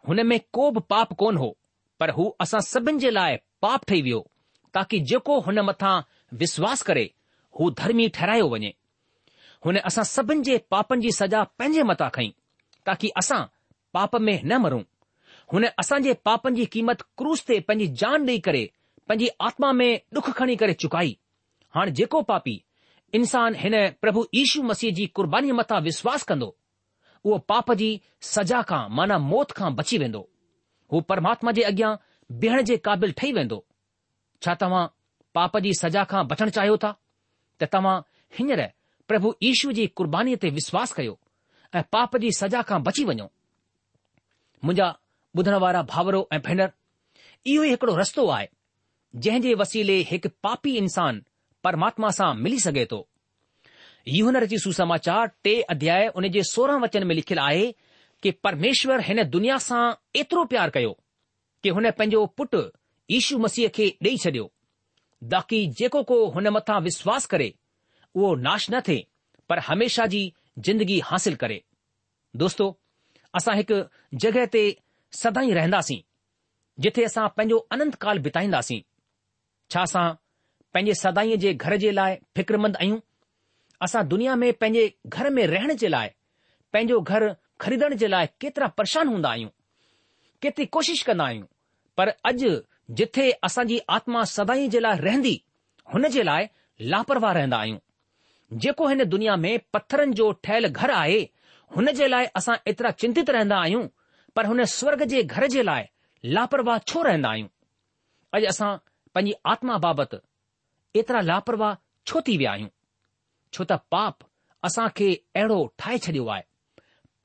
हुन 0.08 0.26
में 0.26 0.38
को 0.52 0.70
बि 0.70 0.80
पाप 0.90 1.12
कोन 1.18 1.36
हो 1.36 1.56
पर 2.00 2.10
हू 2.18 2.24
असां 2.40 2.60
सभिनि 2.68 2.98
जे 3.00 3.10
लाइ 3.10 3.36
पाप 3.62 3.84
ठही 3.88 4.02
वियो 4.02 4.24
ताकी 4.74 5.00
जेको 5.12 5.38
हुन 5.46 5.58
मथा 5.68 5.92
विश्वास 6.42 6.82
करे 6.88 7.04
हू 7.60 7.70
धर्मी 7.80 8.08
ठहिरायो 8.16 8.48
वञे 8.54 8.72
हुन 9.66 9.76
असां 9.90 10.04
सभिनि 10.12 10.42
जे 10.48 10.58
पापनि 10.70 11.02
जी 11.02 11.12
सजा 11.18 11.42
पंहिंजे 11.58 11.82
मथां 11.90 12.08
खईं 12.14 12.30
ताकी 12.86 13.08
असां 13.22 13.42
पाप 13.94 14.16
में 14.20 14.38
न 14.44 14.58
मरूं 14.64 14.82
हुन 15.52 15.66
असां 15.84 16.00
पापनि 16.24 16.56
जी 16.60 16.66
क़ीमत 16.74 17.02
क्रूज़ 17.18 17.44
ते 17.46 17.58
पंहिंजी 17.68 17.86
जान 18.02 18.26
ॾेई 18.28 18.38
करे 18.48 18.68
पंहिंजी 19.08 19.28
आत्मा 19.48 19.72
में 19.80 19.88
डुख 20.14 20.30
खणी 20.38 20.56
करे 20.62 20.72
चुकाई 20.84 21.16
हाणे 21.74 21.90
जेको 22.00 22.20
पापी 22.32 22.62
इंसान 23.16 23.54
हिन 23.62 23.74
प्रभु 24.00 24.22
ईशू 24.38 24.62
मसीह 24.70 24.90
जी 24.98 25.04
क़ुर्बानीअ 25.18 25.54
मथां 25.58 25.80
विश्वासु 25.88 26.24
कंदो 26.30 26.48
उहो 27.26 27.36
पाप 27.50 27.70
जी 27.80 27.88
सजा 28.30 28.60
खां 28.70 28.80
माना 28.96 29.16
मौत 29.32 29.50
खां 29.58 29.70
बची 29.78 29.98
वेंदो 30.02 30.20
हू 30.92 31.00
परमात्मा 31.12 31.52
जे 31.58 31.62
अॻियां 31.68 31.92
बेहण 32.42 32.62
जे 32.70 32.76
क़ाबिलु 32.88 33.14
ठही 33.20 33.30
वेंदो 33.38 33.56
छा 34.44 34.54
तव्हां 34.62 34.82
पाप 35.38 35.56
जी 35.66 35.72
सजा 35.82 36.02
खां 36.12 36.22
बचणु 36.32 36.52
चाहियो 36.56 36.76
था 36.84 36.90
त 37.60 37.68
तव्हां 37.76 37.94
हींअर 38.38 38.62
प्रभु 39.10 39.32
यीशु 39.46 39.72
जी 39.80 39.86
क़ुर्बानीअ 40.00 40.40
ते 40.42 40.48
विश्वासु 40.58 40.92
कयो 40.98 41.14
ऐं 41.80 41.82
पाप 41.96 42.16
जी 42.24 42.30
सजा 42.40 42.60
खां 42.72 42.80
बची 42.90 43.06
वञो 43.12 43.26
मुंहिंजा 44.64 44.88
ॿुधण 45.38 45.54
वारा 45.64 45.80
भाउरो 45.94 46.20
ऐं 46.32 46.40
भेनरु 46.50 46.72
इहो 47.54 47.64
ई 47.70 47.70
हिकिड़ो 47.72 47.96
रस्तो 48.02 48.22
आहे 48.36 48.46
जंहिं 49.24 49.42
जे 49.46 49.52
वसीले 49.62 49.96
हिकु 50.10 50.28
पापी 50.48 50.72
इंसानु 50.82 51.24
परमात्मा 51.66 52.08
सां 52.16 52.26
मिली 52.42 52.58
सघे 52.64 52.82
थो 52.90 52.96
इहोनर 54.16 54.44
जी 54.50 54.58
सुसमाचार 54.64 55.30
टे 55.46 55.54
अध्याय 55.74 56.06
हुन 56.16 56.26
जे 56.34 56.42
सोरहं 56.50 56.80
वचन 56.82 57.06
में 57.06 57.14
लिखियलु 57.18 57.42
आहे 57.44 57.64
कि 58.22 58.30
परमेश्वर 58.46 59.00
हिन 59.06 59.22
दुनिया 59.36 59.56
सां 59.64 59.80
एतिरो 60.20 60.44
प्यार 60.52 60.70
कयो 60.76 60.92
कि 61.62 61.68
हुन 61.78 61.90
पंहिंजो 61.98 62.24
पुटु 62.38 62.60
ईशू 63.18 63.38
मसीह 63.46 63.68
खे 63.78 63.86
ॾेई 64.06 64.16
छॾियो 64.24 64.44
ताकी 65.32 65.58
जेको 65.80 66.02
को 66.10 66.18
हुन 66.36 66.48
मथां 66.58 66.78
विश्वास 66.86 67.26
करे 67.34 67.48
उहो 68.16 68.34
नाश 68.46 68.66
न 68.74 68.80
थिए 68.88 69.02
पर 69.50 69.58
हमेशा 69.70 70.06
जी 70.14 70.20
जिंदगी 70.68 70.98
हासिल 71.10 71.34
करे 71.42 71.58
दोस्तो 72.44 72.68
असां 73.40 73.56
हिकु 73.62 73.80
जॻहि 74.24 74.46
ते 74.56 74.62
सदाईं 75.22 75.54
रहंदासीं 75.60 75.98
जिथे 76.86 77.04
असां 77.10 77.26
पंहिंजो 77.36 77.58
अनंतकाल 77.78 78.22
बिताईंदासीं 78.28 78.80
छा 79.74 79.82
असां 79.92 80.04
पंहिंजे 80.76 80.94
सदाईं 81.00 81.38
जे 81.42 81.52
घर 81.66 81.74
जे 81.82 81.90
लाइ 81.96 82.16
फिक्रमंद 82.36 82.76
आहियूं 82.80 82.96
असां 83.84 84.00
दुनिया 84.08 84.34
में 84.40 84.48
पंहिंजे 84.62 84.82
घर 85.20 85.28
में 85.36 85.46
रहण 85.52 85.72
जे 85.82 85.88
लाइ 85.94 86.08
पंहिंजो 86.76 86.98
घर 87.12 87.24
ख़रीदण 87.64 87.94
जे 88.02 88.06
लाइ 88.14 88.26
केतिरा 88.44 88.66
परेशान 88.80 89.08
हूंदा 89.12 89.28
आहियूं 89.36 89.48
केतिरी 90.42 90.66
कोशिश 90.78 91.02
कंदा 91.10 91.24
आहियूं 91.28 91.46
पर 92.00 92.10
अॼु 92.30 92.50
जिथे 92.98 93.30
असांजी 93.48 93.78
आत्मा 93.96 94.24
सदाईं 94.34 94.70
जे 94.74 94.80
लाइ 94.86 95.00
रहंदी 95.06 95.32
हुन 95.94 96.08
जे 96.16 96.22
लाइ 96.30 96.46
लापरवाह 96.96 97.32
रहंदा 97.40 97.56
आहियूं 97.66 97.78
जेको 98.66 98.88
हिन 98.92 99.04
दुनिया 99.14 99.36
में 99.46 99.56
पथरनि 99.76 100.14
जो 100.20 100.30
ठहियल 100.48 100.68
घरु 100.72 100.94
आहे 101.00 101.18
हुन 101.78 101.92
जे 102.02 102.10
लाइ 102.16 102.30
असां 102.42 102.58
एतिरा 102.74 102.90
चिंतित 103.04 103.32
रहंदा 103.38 103.62
आहियूं 103.64 103.86
पर 104.38 104.52
हुन 104.52 104.64
स्वर्ग 104.76 105.04
जे 105.16 105.22
घर 105.38 105.46
जे 105.56 105.66
लाइ 105.72 105.88
लापरवाह 106.40 106.86
छो 106.92 107.06
रहंदा 107.12 107.34
आहियूं 107.34 107.54
अॼु 108.40 108.54
असां 108.54 108.70
पंहिंजी 109.14 109.38
आत्मा 109.56 109.84
बाबति 109.90 110.24
एतिरा 111.00 111.20
लापरवाह 111.28 111.74
छो 112.08 112.20
थी 112.28 112.36
विया 112.40 112.52
आहियूं 112.52 112.68
छो 113.56 113.64
त 113.64 113.72
पाप 113.94 114.24
असां 114.68 114.86
खे 114.98 115.08
अहिड़ो 115.40 115.58
ठाहे 115.82 115.98
छॾियो 116.06 116.26
आहे 116.34 116.42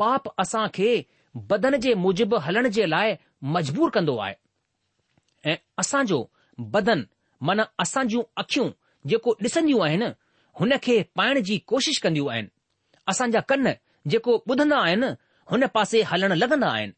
पाप 0.03 0.27
असां 0.43 0.65
खे 0.77 0.89
बदन 1.51 1.77
जे 1.85 1.93
मूजिबि 2.05 2.41
हलण 2.47 2.69
जे 2.77 2.85
लाइ 2.95 3.15
मजबूर 3.55 3.89
कंदो 3.97 4.17
आहे 4.27 4.35
ऐं 5.51 5.55
असांजो 5.83 6.19
बदन 6.75 7.03
माना 7.49 7.63
असां 7.83 8.03
जूं 8.13 8.23
अख़ियूं 8.43 8.67
जेको 9.11 9.31
ॾिसंदियूं 9.47 9.83
आहिनि 9.85 10.09
हुन 10.59 10.73
खे 10.85 10.95
पाइण 11.19 11.39
जी 11.49 11.57
कोशिश 11.71 11.99
कंदियूं 12.05 12.31
आहिनि 12.31 12.53
असांजा 13.13 13.39
कन 13.51 13.71
जेको 14.13 14.33
ॿुधंदा 14.49 14.77
आहिनि 14.87 15.09
हुन 15.51 15.65
पासे 15.75 16.01
हलण 16.11 16.31
लॻंदा 16.41 16.69
आहिनि 16.77 16.93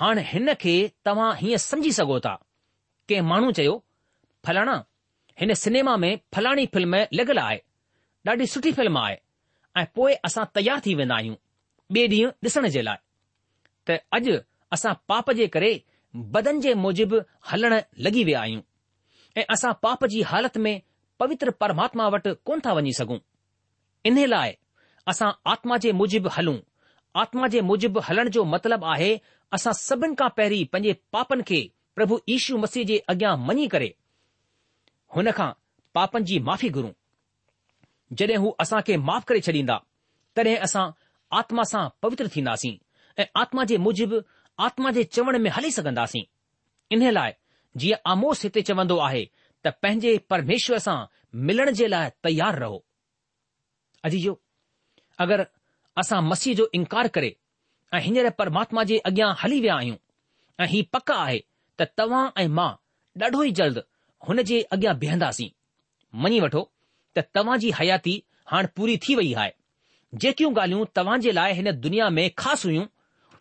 हाणे 0.00 0.22
हिन 0.30 0.48
खे 0.62 0.74
तव्हां 1.06 1.30
हीअं 1.42 1.62
सम्झी 1.68 1.92
सघो 1.98 2.18
था 2.24 2.34
कंहिं 3.08 3.28
माण्हू 3.30 3.50
चयो 3.60 3.74
फलाणा 4.46 4.74
हिन 5.40 5.52
सिनेमा 5.54 5.96
में 6.02 6.18
फलाणी 6.34 6.64
फ़िल्म 6.74 6.96
लॻल 7.18 7.38
आहे 7.38 7.58
ॾाढी 8.28 8.46
सुठी 8.52 8.70
फ़िल्म 8.78 8.98
आहे 8.98 9.16
ऐं 9.80 9.84
पोए 9.94 10.14
असां 10.28 10.44
तयार 10.54 10.80
थी 10.86 10.94
वेंदा 11.00 11.14
आहियूं 11.16 11.34
ॿिए 11.94 12.06
ॾींहुं 12.12 12.30
ॾिसण 12.44 12.66
जे 12.76 12.82
लाइ 12.82 12.96
त 13.88 13.98
अॼु 14.16 14.36
असां 14.76 14.92
पाप 15.08 15.30
जे 15.40 15.46
करे 15.56 15.70
बदन 16.34 16.60
जे 16.60 16.74
मूजिबि 16.84 17.18
हलण 17.50 17.74
लॻी 18.06 18.24
विया 18.30 18.40
आहियूं 18.40 18.62
ऐं 19.40 19.44
असां 19.54 19.72
पाप 19.82 20.04
जी 20.14 20.22
हालति 20.32 20.58
में 20.64 20.74
पवित्र 21.20 21.50
परमात्मा 21.62 22.08
वटि 22.14 22.32
कोन 22.50 22.60
था 22.66 22.72
वञी 22.78 22.92
सघूं 23.00 23.18
इन 24.10 24.18
लाइ 24.34 24.52
असां 25.14 25.30
आत्मा 25.52 25.76
जे 25.84 25.92
मूजिबि 26.00 26.30
हलूं 26.38 26.56
आत्मा 27.22 27.46
जे 27.54 27.60
मूजिबि 27.70 28.00
हलण 28.08 28.28
जो 28.38 28.44
मतिलबु 28.54 28.86
आहे 28.94 29.12
असां 29.58 29.72
सभिनि 29.86 30.14
खां 30.22 30.28
पहिरीं 30.40 30.64
पंहिंजे 30.72 30.92
पापनि 31.16 31.42
खे 31.52 31.60
प्रभु 31.98 32.18
ईशू 32.36 32.58
मसीह 32.66 32.84
जे 32.92 32.98
अॻियां 33.14 33.36
मञी 33.50 33.66
करे 33.74 33.90
हुन 35.16 35.30
खां 35.38 35.50
पापनि 35.98 36.24
जी 36.30 36.38
माफ़ी 36.48 36.68
घुरूं 36.78 36.92
जॾहिं 38.20 38.36
हू 38.42 38.50
असां 38.64 38.80
खे 38.88 38.96
माफ़ 39.10 39.24
करे 39.30 39.40
छॾींदा 39.46 39.76
तॾहिं 40.36 40.56
असां 40.66 40.84
आत्मा 41.40 41.62
सां 41.72 41.86
पवित्र 42.02 42.28
थींदासीं 42.34 42.74
ऐं 43.22 43.26
आत्मा 43.42 43.64
जे 43.70 43.76
मूजिबि 43.86 44.18
आत्मा 44.66 44.90
जे 44.98 45.04
चवण 45.16 45.38
में 45.42 45.50
हली 45.56 45.70
सघंदासीं 45.78 46.24
इन 46.96 47.10
लाइ 47.18 47.32
जीअं 47.82 47.98
आमोस 48.12 48.42
हिते 48.44 48.62
चवंदो 48.70 48.96
आहे 49.08 49.24
त 49.64 49.72
पंहिंजे 49.82 50.16
परमेश्वर 50.32 50.78
सां 50.88 50.96
मिलण 51.48 51.70
जे 51.80 51.88
लाइ 51.94 52.10
तयारु 52.24 52.58
रहो 52.64 52.84
अजी 54.08 54.20
जो 54.24 54.38
अगरि 55.24 55.44
असां 56.02 56.20
मसीह 56.30 56.54
जो 56.60 56.68
इनकार 56.80 57.08
करे 57.16 57.34
ऐं 57.94 58.00
हींअर 58.06 58.30
परमात्मा 58.40 58.82
जे 58.90 58.98
अॻियां 59.10 59.32
हली 59.44 59.60
विया 59.60 59.76
आहियूं 59.76 59.96
ऐं 60.60 60.66
हीउ 60.72 60.84
पक 60.92 61.10
आहे 61.16 61.38
त 61.80 61.94
तव्हां 61.98 62.26
ऐं 62.42 62.48
मां 62.60 62.70
ॾाढो 63.24 63.42
ई 63.50 63.50
जल्द 63.60 63.82
हुन 64.26 64.42
जे 64.48 64.60
अॻियां 64.72 64.94
बीहंदासीं 64.98 65.48
मञी 66.22 66.40
वठो 66.44 66.62
त 67.16 67.24
तव्हां 67.38 67.58
जी 67.64 67.70
हयाती 67.80 68.14
हाणे 68.52 68.68
पूरी 68.78 68.96
थी 69.06 69.14
वई 69.20 69.32
आहे 69.42 69.52
जेकियूं 70.24 70.50
ॻाल्हियूं 70.58 70.84
तव्हां 70.98 71.18
जे 71.26 71.32
लाइ 71.38 71.52
हिन 71.58 71.70
दुनिया 71.86 72.08
में 72.18 72.24
ख़ासि 72.42 72.68
हुयूं 72.68 72.86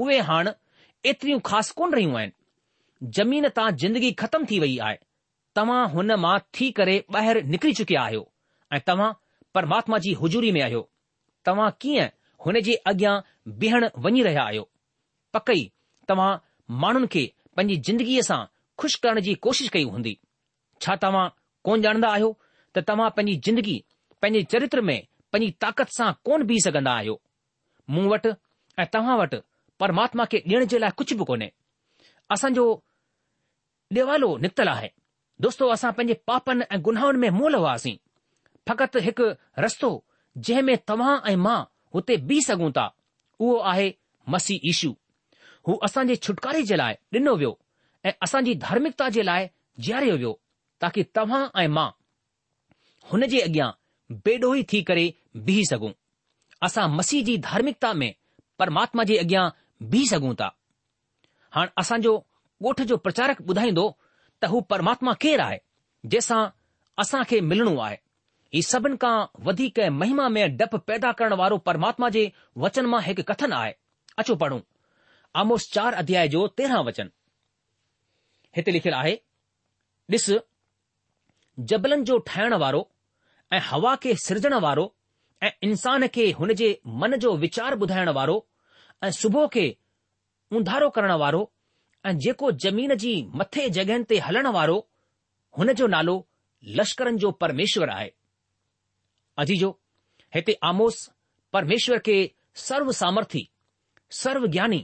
उहे 0.06 0.20
हाणे 0.30 0.52
एतिरियूं 1.12 1.40
ख़ासि 1.50 1.74
कोन 1.82 1.94
रहियूं 1.98 2.18
आहिनि 2.22 3.12
ज़मीन 3.20 3.48
तां 3.60 3.68
जिंदगी 3.84 4.12
ख़तमु 4.22 4.46
थी 4.52 4.60
वई 4.66 4.78
आहे 4.90 4.98
तव्हां 5.60 5.80
हुन 5.96 6.12
मां 6.26 6.36
थी 6.60 6.70
करे 6.80 6.98
ॿाहिरि 7.18 7.42
निकिरी 7.56 7.74
चुकिया 7.82 8.02
आहियो 8.10 8.26
ऐं 8.74 8.80
तव्हां 8.92 9.12
परमात्मा 9.60 9.98
जी 10.08 10.14
हुजूरी 10.22 10.52
में 10.58 10.62
आहियो 10.68 10.82
तव्हां 11.50 11.70
कीअं 11.86 12.08
हुन 12.46 12.62
जे 12.70 12.76
अॻियां 12.94 13.16
बीहण 13.64 13.90
वञी 14.08 14.24
रहिया 14.30 14.44
आहियो 14.52 14.68
पकई 15.38 15.66
तव्हां 16.14 16.32
माण्हुनि 16.86 17.08
खे 17.18 17.26
पंहिंजी 17.60 17.76
जिंदगीअ 17.92 18.22
सां 18.32 18.42
खु़शि 18.82 19.00
करण 19.06 19.22
जी 19.30 19.34
कोशिशि 19.48 19.76
कई 19.78 19.84
हूंदी 19.98 20.18
છાટામાં 20.86 21.32
કોણ 21.66 21.84
જણਦਾ 21.84 22.12
આયો 22.16 22.32
ત 22.74 22.78
તમાં 22.88 23.14
પની 23.18 23.38
જિંદગી 23.46 23.80
પની 24.22 24.46
ચરિત્ર 24.52 24.82
મે 24.90 24.96
પની 25.32 25.52
તાકત 25.62 25.90
સા 25.98 26.12
કોણ 26.28 26.48
બી 26.50 26.60
સકંદા 26.66 26.98
આયો 27.00 27.18
મૂવટ 27.94 28.28
એ 28.82 28.86
તહાવટ 28.94 29.34
પરમાત્મા 29.80 30.28
કે 30.32 30.38
દેણજે 30.50 30.80
લાય 30.82 30.96
કુછ 31.00 31.14
ભ 31.20 31.26
કોને 31.30 31.48
અસં 32.34 32.54
જો 32.58 32.66
દેવાલો 33.96 34.30
નિતલા 34.44 34.78
હે 34.82 34.90
દોસ્તો 35.44 35.72
અસા 35.76 35.96
પજે 35.98 36.16
પાપન 36.28 36.60
અને 36.70 36.82
ગુનાહણ 36.88 37.20
મે 37.24 37.30
મૂલવાસી 37.40 37.98
ફક્ત 38.68 38.94
હક 39.06 39.20
રસ્તો 39.66 39.90
જે 40.46 40.62
મે 40.68 40.74
તમાં 40.88 41.22
એ 41.32 41.36
માં 41.46 41.66
હોતે 41.94 42.14
બી 42.28 42.42
સગુતા 42.48 42.90
ઓ 43.46 43.48
આહે 43.70 43.88
મસી 44.34 44.62
ઈશુ 44.70 44.92
હું 45.66 45.78
અસા 45.88 46.06
જે 46.10 46.16
છટકારી 46.24 46.68
જલાય 46.70 46.98
દનો 47.14 47.34
વ્યો 47.40 47.56
એ 48.08 48.10
અસાજી 48.26 48.56
ધાર્મિકતા 48.64 49.10
જે 49.16 49.22
લાય 49.30 49.48
જિયરે 49.84 50.18
વ્યો 50.22 50.36
ताकी 50.82 51.04
तव्हां 51.18 51.46
ऐं 51.62 51.68
मां 51.76 51.90
हुन 53.12 53.26
जे 53.34 53.42
अॻियां 53.48 53.70
बेडोही 54.28 54.64
थी 54.74 54.82
करे 54.90 55.06
बीह 55.48 55.62
सघूं 55.70 55.92
असां 56.68 56.88
मसीह 56.98 57.24
जी 57.30 57.38
धार्मिकता 57.50 57.94
में 58.02 58.14
परमात्मा 58.60 59.04
जे 59.12 59.18
अॻियां 59.24 59.50
बीह 59.94 60.06
सघूं 60.12 60.34
था 60.42 60.50
हाणे 61.58 61.72
असांजो 61.82 62.14
ॻोठ 62.66 62.82
जो 62.90 62.96
प्रचारक 63.06 63.42
ॿुधाईंदो 63.50 63.86
त 64.42 64.46
हू 64.52 64.60
परमात्मा 64.74 65.14
केरु 65.22 65.44
आहे 65.44 65.58
जंहिंसां 66.12 66.46
असां 67.04 67.22
खे 67.30 67.40
मिलणो 67.50 67.76
आहे 67.88 67.98
ही 68.54 68.62
सभिनि 68.72 68.96
खां 69.02 69.16
वधीक 69.48 69.80
महिमा 70.00 70.28
में 70.38 70.56
डप 70.58 70.76
पैदा 70.88 71.12
करण 71.20 71.34
वारो 71.42 71.58
परमात्मा 71.70 72.10
जे 72.16 72.24
वचन 72.66 72.86
मां 72.94 73.02
हिकु 73.10 73.24
कथन 73.32 73.54
आहे 73.60 73.74
अचो 74.24 74.36
पढ़ूं 74.44 74.60
आमोस 75.44 75.70
चार 75.74 75.94
अध्याय 76.02 76.28
जो 76.36 76.48
तेरहं 76.58 76.84
वचन 76.90 77.10
हिते 78.58 78.72
लिखियलु 78.80 78.96
आहे 79.04 79.16
ॾिसु 80.14 80.38
जबलन 81.70 82.04
जो 82.06 82.18
ठाहिण 82.28 82.54
वारो 82.62 82.88
ऐं 83.54 83.60
हवा 83.70 83.96
खे 84.02 84.14
सिरजण 84.24 84.54
वारो 84.62 84.84
ऐं 85.44 85.50
इंसान 85.64 86.08
खे 86.16 86.30
हुन 86.40 86.54
जे 86.60 86.68
मन 87.04 87.16
जो 87.24 87.36
वीचार 87.44 87.76
ॿुधाइण 87.82 88.10
वारो 88.18 88.46
ऐं 89.04 89.10
सुबुह 89.18 89.48
खे 89.54 89.66
उंधारो 90.58 90.90
करण 90.98 91.12
वारो 91.24 91.42
ऐं 92.06 92.18
जेको 92.26 92.52
जमीन 92.66 92.94
जी 93.04 93.14
मथे 93.42 93.68
जॻहियुनि 93.78 94.04
ते 94.12 94.20
हलण 94.28 94.48
वारो 94.58 94.76
हुन 95.58 95.72
जो 95.82 95.88
नालो 95.94 96.16
लश्करनि 96.80 97.18
जो 97.26 97.32
परमेश्वर 97.44 97.90
आहे 97.96 98.12
अजीजो 99.46 99.70
हिते 100.36 100.58
आमोस 100.70 101.02
परमेश्वर 101.58 102.00
खे 102.10 102.18
सर्व 102.68 102.92
सामर्थी 103.02 103.44
सर्व 104.22 104.46
ज्ञानी 104.58 104.80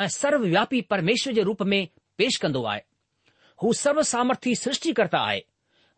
ऐं 0.00 0.08
सर्वव्यापी 0.20 0.80
परमेश्वर 0.94 1.34
जे 1.34 1.42
रूप 1.50 1.62
में 1.74 1.80
पेश 2.18 2.36
कंदो 2.46 2.62
आहे 2.64 2.82
हू 3.62 3.72
सर्व 3.82 4.02
सामर्थी 4.12 4.54
सृष्टिकर्ता 4.62 5.18
आहे 5.30 5.42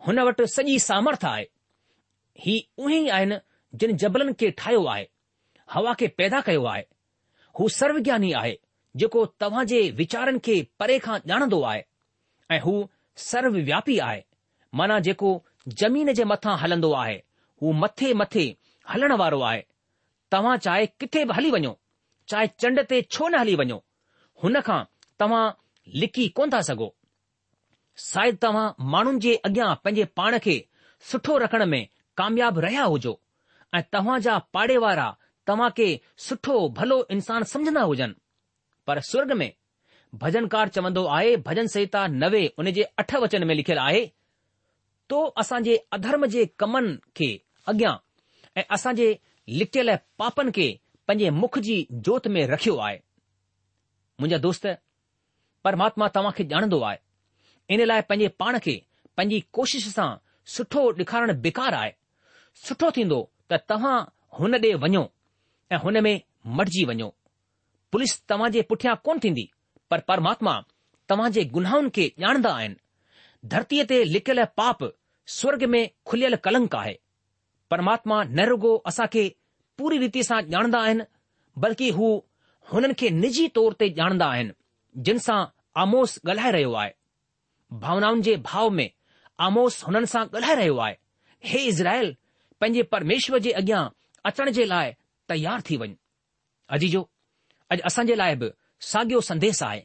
हुन 0.06 0.18
वटि 0.26 0.46
सॼी 0.54 0.78
सामर्थ 0.86 1.24
आहे 1.28 1.44
ही 2.46 2.56
उहे 2.84 2.98
ई 3.04 3.08
आहिनि 3.18 3.36
जिन 3.82 3.96
जबलनि 4.02 4.32
खे 4.40 4.50
ठाहियो 4.62 4.82
आहे 4.94 5.06
हवा 5.74 5.94
खे 6.02 6.08
पैदा 6.20 6.40
कयो 6.48 6.64
आहे 6.72 6.82
हू 7.60 7.68
सर्वज्ञानी 7.78 8.32
आहे 8.42 8.52
जेको 9.02 9.24
तव्हां 9.44 9.64
जे 9.72 9.80
वीचारनि 10.00 10.38
खे 10.48 10.56
परे 10.82 10.98
खां 11.06 11.16
ॼाणंदो 11.32 11.62
आहे 11.70 11.82
ऐं 12.56 12.60
हू 12.66 12.74
सर्वव्यापी 13.30 13.98
आहे 14.08 14.20
माना 14.80 14.98
जेको 15.08 15.30
ज़मीन 15.82 16.12
जे 16.20 16.24
मथां 16.34 16.56
हलंदो 16.64 16.92
आहे 17.02 17.16
हू 17.62 17.72
मथे 17.84 18.12
मथे 18.22 18.44
हलण 18.94 19.12
वारो 19.22 19.40
आहे 19.50 19.62
तव्हां 20.34 20.56
चाहे 20.66 20.86
किथे 21.02 21.24
बि 21.24 21.34
हली 21.38 21.50
वञो 21.56 21.74
चाहे 22.34 22.46
चंड 22.64 22.82
ते 22.92 23.00
छो 23.16 23.28
न 23.28 23.38
हली 23.42 23.54
वञो 23.62 23.76
हुन 24.44 24.60
खां 24.70 24.80
तव्हां 25.24 25.44
लिकी 26.04 26.28
कोन 26.40 26.50
था 26.56 26.60
सघो 26.70 26.94
शायदि 28.04 28.36
तव्हां 28.44 28.66
माण्हुनि 28.92 29.20
जे 29.24 29.34
अॻियां 29.48 29.74
पंहिंजे 29.84 30.04
पाण 30.20 30.38
खे 30.46 30.54
सुठो 31.10 31.36
रखण 31.38 31.64
में 31.70 31.86
कामयाब 32.16 32.58
रहिया 32.64 32.82
हुजो 32.94 33.12
ऐं 33.74 33.82
तव्हां 33.92 34.20
जा 34.26 34.36
पाड़े 34.56 34.76
वारा 34.84 35.06
तव्हां 35.46 35.70
खे 35.76 35.88
सुठो 36.26 36.56
भलो 36.78 36.98
इंसान 37.16 37.42
समझंदा 37.52 37.82
हुजनि 37.92 38.14
पर 38.86 39.00
स्वर्ग 39.10 39.32
में 39.42 39.52
भजनकार 40.24 40.68
चवंदो 40.76 41.04
आहे 41.16 41.36
भजन 41.46 41.66
संहिता 41.76 42.06
नवे 42.18 42.46
उन 42.58 42.70
जे 42.78 42.82
अठ 43.02 43.14
वचन 43.24 43.46
में 43.46 43.54
लिखियलु 43.54 43.80
आहे 43.82 44.04
तो 45.10 45.24
असां 45.42 45.62
जे 45.68 45.76
अधर्म 45.98 46.26
जे 46.36 46.44
कमनि 46.62 46.96
खे 47.20 47.30
अॻियां 47.74 47.94
ऐं 48.60 48.64
असां 48.78 48.94
जे 49.00 49.08
लिकियल 49.62 49.96
पापनि 50.22 50.52
खे 50.58 50.68
पंहिंजे 51.08 51.30
मुख 51.40 51.58
जी 51.68 51.80
जोति 52.10 52.28
में 52.36 52.46
रखियो 52.52 52.76
आहे 52.88 53.00
मुंहिंजा 54.20 54.38
दोस्त 54.48 54.66
परमात्मा 55.68 56.08
तव्हां 56.18 56.32
खे 56.38 56.44
ॼाणंदो 56.54 56.80
आहे 56.90 56.98
इन 57.72 57.84
लाइ 57.86 58.00
पंहिंजे 58.08 58.28
पाण 58.40 58.58
खे 58.64 58.74
पंहिंजी 59.16 59.38
कोशिश 59.56 59.86
सां 59.94 60.10
सुठो 60.54 60.82
लिखारणु 60.98 61.34
बेकार 61.44 61.74
आहे 61.74 61.92
सुठो 62.66 62.90
थींदो 62.96 63.18
त 63.50 63.58
तव्हां 63.70 63.96
हुन 64.38 64.54
ॾे 64.66 64.72
वञो 64.82 65.02
ऐं 65.72 65.78
हुन 65.84 65.98
में 66.04 66.16
मटिजी 66.58 66.84
वञो 66.90 67.08
पुलिस 67.92 68.12
जे 68.56 68.62
पुठियां 68.70 68.94
कोन 69.06 69.18
थींदी 69.24 69.46
पर 69.90 70.00
परमात्मा 70.10 71.28
जे 71.36 71.44
गुनाहनि 71.56 71.90
खे 71.96 72.06
ॼाणंदा 72.24 72.52
आहिनि 72.60 73.46
धरतीअ 73.52 73.84
ते 73.90 73.98
लिकियल 74.12 74.44
पाप 74.60 74.78
स्वर्ग 75.38 75.64
में 75.74 75.82
खुलियल 76.06 76.36
कलंक 76.46 76.74
आहे 76.82 76.94
परमात्मा 77.70 78.22
रुगो 78.50 78.72
असां 78.92 79.06
खे 79.16 79.24
पूरी 79.78 79.98
रीति 80.06 80.22
सां 80.30 80.40
ॼाणंदा 80.54 80.78
आहिनि 80.86 81.04
बल्कि 81.66 81.90
हू 81.98 82.08
हुननि 82.72 82.94
खे 83.02 83.10
निजी 83.22 83.48
तौर 83.58 83.72
ते 83.82 83.90
ॼाणंदा 84.00 84.26
आहिनि 84.38 84.54
जिन 85.10 85.18
सां 85.28 85.40
आमोस 85.86 86.18
ॻाल्हाए 86.26 86.52
रहियो 86.58 86.72
आहे 86.82 86.94
भावनाउनि 87.72 88.22
जे 88.22 88.36
भाव 88.46 88.68
में 88.78 88.90
आमोस 89.46 89.82
हुननि 89.84 90.06
सां 90.06 90.24
ॻाल्हाए 90.34 90.54
रहियो 90.56 90.76
आहे 90.82 90.94
हे 91.48 91.58
इज़राइल 91.68 92.14
पंहिंजे 92.60 92.82
परमेश्वर 92.94 93.38
जे 93.46 93.50
अॻियां 93.60 93.84
अचण 94.30 94.50
जे 94.58 94.64
लाइ 94.64 94.92
तयार 95.28 95.60
थी 95.70 95.76
वञ 95.76 95.90
अजी 96.76 96.88
जो 96.88 97.02
अॼु 97.72 97.80
असांजे 97.90 98.14
लाइ 98.14 98.34
बि 98.42 98.50
साॻियो 98.90 99.20
संदेस 99.30 99.62
आहे 99.62 99.80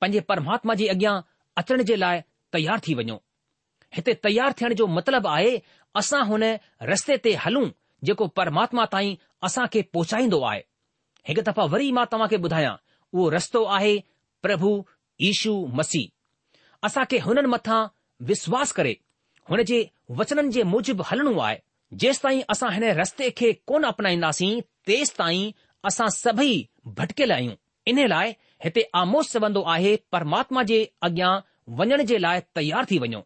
पंहिंजे 0.00 0.20
परमात्मा 0.32 0.74
जे 0.82 0.88
अॻियां 0.94 1.14
अचण 1.60 1.82
जे 1.90 1.96
लाइ 1.96 2.20
तयार 2.52 2.80
थी 2.88 2.94
वञो 3.02 3.22
हिते 3.96 4.14
तयार 4.24 4.52
थियण 4.60 4.74
जो 4.80 4.86
मतिलबु 4.96 5.28
आहे 5.28 5.60
असां 6.00 6.24
हुन 6.26 6.42
रस्ते 6.92 7.16
ते 7.28 7.34
हलूं 7.44 7.68
जेको 8.08 8.26
परमात्मा 8.40 8.84
ताईं 8.96 9.14
खे 9.72 9.82
पहुचाईंदो 9.94 10.40
आहे 10.50 10.62
हिकु 11.28 11.42
दफ़ा 11.50 11.64
वरी 11.76 11.90
मां 12.00 12.28
खे 12.30 12.36
ॿुधायां 12.36 12.74
उहो 13.12 13.28
रस्तो 13.36 13.64
आहे 13.78 13.98
प्रभु 14.42 14.70
ईशू 15.30 15.54
मसीह 15.80 16.08
असां 16.86 17.02
खे 17.10 17.18
हुननि 17.26 17.48
मथां 17.54 17.80
विश्वास 18.30 18.70
करे 18.78 18.92
हुन 19.50 19.62
जे 19.70 19.78
वचननि 20.18 20.52
जे 20.56 20.62
मूजिबि 20.74 21.02
हलणो 21.08 21.34
आहे 21.46 21.58
जेसि 22.02 22.20
ताईं 22.22 22.40
असां 22.54 22.70
हिन 22.74 22.84
रस्ते 23.00 23.30
खे 23.40 23.52
कोन 23.70 23.84
अपनाईंदासीं 23.92 24.60
तेसि 24.90 25.14
ताईं 25.18 25.52
असां 25.90 26.08
सभई 26.18 26.52
भटकियल 27.00 27.32
आहियूं 27.36 27.54
इन 27.92 28.00
लाइ 28.12 28.32
हिते 28.64 28.82
आमोस 29.02 29.32
चवंदो 29.32 29.62
आहे 29.74 29.94
परमात्मा 30.14 30.62
जे 30.70 30.78
अॻियां 31.08 31.32
वञण 31.80 32.02
जे 32.12 32.18
लाइ 32.26 32.40
तयार 32.58 32.84
थी 32.90 32.98
वञो 33.04 33.22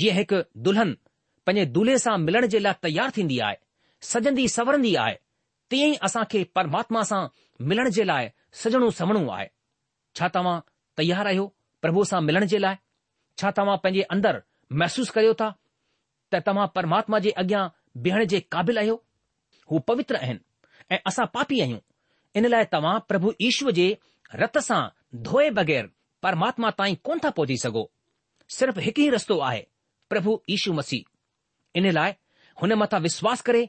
जीअं 0.00 0.14
हिकु 0.20 0.40
दुल्हन 0.68 0.94
पंहिंजे 1.46 1.70
दुल्हे 1.78 1.98
सां 2.04 2.16
मिलण 2.26 2.46
जे 2.54 2.58
लाइ 2.68 2.78
तयार 2.86 3.10
थींदी 3.16 3.38
आहे 3.48 3.60
सजंदी 4.12 4.48
सवरंदी 4.56 4.94
आहे 5.04 5.16
तीअं 5.72 5.92
ई 5.92 5.96
असां 6.08 6.24
खे 6.34 6.44
परमात्मा 6.58 7.02
सां 7.12 7.20
मिलण 7.72 7.88
जे 7.98 8.06
लाइ 8.12 8.28
सजणो 8.64 8.90
सवणो 9.02 9.24
आहे 9.38 9.46
छा 10.20 10.28
तव्हां 10.34 10.58
तयार 11.02 11.26
आहियो 11.32 11.46
प्रभु 11.82 12.02
सां 12.10 12.20
मिलण 12.26 12.46
जे 12.52 12.58
लाइ 12.58 12.76
छा 13.40 13.50
तव्हां 13.56 13.76
पंहिंजे 13.84 14.02
अंदरि 14.14 14.40
महसूसु 14.80 15.12
कयो 15.16 15.34
था 15.42 15.48
त 16.32 16.42
तव्हां 16.48 16.66
परमात्मा 16.78 17.18
जे 17.26 17.30
अॻियां 17.42 17.62
बीहण 18.06 18.24
जे 18.32 18.40
क़ाबिल 18.54 18.78
आहियो 18.82 18.96
हू 19.72 19.78
पवित्र 19.90 20.16
आहिनि 20.26 20.94
ऐं 20.94 20.98
असां 21.10 21.26
पापी 21.36 21.60
आहियूं 21.66 21.80
इन 22.42 22.46
लाइ 22.54 22.64
तव्हां 22.74 22.98
प्रभु 23.12 23.32
ईशूअ 23.50 23.70
जे 23.80 23.86
रत 24.42 24.58
सां 24.68 24.80
धोए 25.28 25.48
बगैैर 25.60 25.90
परमात्मा 26.26 26.70
ताईं 26.80 26.96
कोन 27.08 27.20
था 27.24 27.30
पहुची 27.38 27.56
सघो 27.64 27.84
सिर्फ़ 28.58 28.78
हिकु 28.86 29.02
ई 29.04 29.08
रस्तो 29.16 29.38
आहे 29.50 29.62
प्रभु 30.12 30.36
ईशू 30.56 30.72
मसीह 30.82 31.78
इन 31.82 31.90
लाइ 31.98 32.12
हुन 32.62 32.72
मथां 32.82 33.00
विश्वास 33.06 33.40
करे 33.50 33.62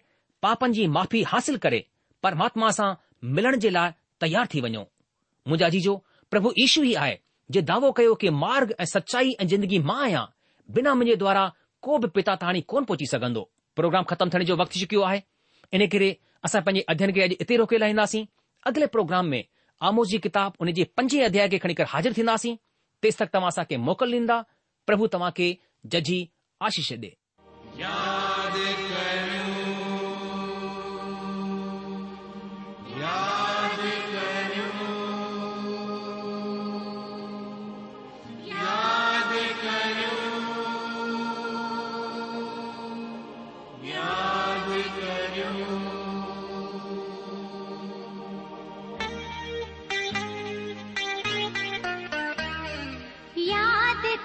पापनि 0.45 0.74
जी 0.80 0.88
माफ़ी 0.98 1.24
हासिल 1.34 1.58
करे 1.67 1.84
परमात्मा 2.28 2.69
सां 2.82 2.91
मिलण 3.38 3.58
जे 3.65 3.69
लाइ 3.78 3.91
तयार 4.26 4.48
थी 4.54 4.62
वञो 4.67 4.82
मुंहिंजा 4.82 5.69
जीजो 5.78 5.95
प्रभु 6.34 6.54
ईशू 6.65 6.84
ई 6.84 6.93
आहे 7.06 7.17
जे 7.56 7.62
दावो 7.70 7.92
कयो 7.98 8.14
की 8.22 8.30
मार्ग 8.42 8.74
ऐं 8.80 8.86
सच्चाई 8.94 9.32
ऐं 9.42 9.46
जिंदगी 9.52 9.80
मां 9.90 10.00
आहियां 10.04 10.26
बिना 10.74 10.94
मुंहिंजे 10.96 11.16
द्वारा 11.24 11.44
को 11.86 11.98
बि 12.04 12.08
पिता 12.18 12.36
ताणी 12.44 12.62
कोन 12.74 12.84
पहुची 12.92 13.06
सघंदो 13.14 13.50
प्रोग्राम 13.80 14.04
ख़तमु 14.12 14.30
थियण 14.34 14.44
जो 14.50 14.56
वक़्तु 14.62 14.80
चुकियो 14.84 15.02
आहे 15.10 15.22
इन 15.78 15.86
करे 15.96 16.10
असां 16.46 16.62
पंहिंजे 16.68 16.86
अध्ययन 16.94 17.12
खे 17.18 17.22
अॼु 17.26 17.38
इते 17.46 17.56
रोके 17.64 17.78
लाहींदासीं 17.86 18.26
अॻिले 18.70 18.88
प्रोग्राम 18.98 19.26
में 19.34 19.42
आमोस 19.90 20.08
जी 20.14 20.18
किताब 20.26 20.66
पंजे 20.98 21.22
अध्याय 21.32 21.50
खे 21.50 21.58
खणी 21.66 21.74
करे 21.82 21.88
हाज़िर 21.96 22.14
थींदासीं 22.20 22.56
तेसि 23.04 23.24
तक 23.24 23.34
तव्हां 23.34 23.54
असांखे 23.56 23.78
मोकल 23.90 24.14
ॾींदा 24.20 24.42
प्रभु 24.90 25.08
तव्हां 25.18 25.32
खे 25.42 25.50
जजी 25.96 26.20
आशीष 26.70 26.92
ॾे 27.02 27.18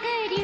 करी 0.02 0.43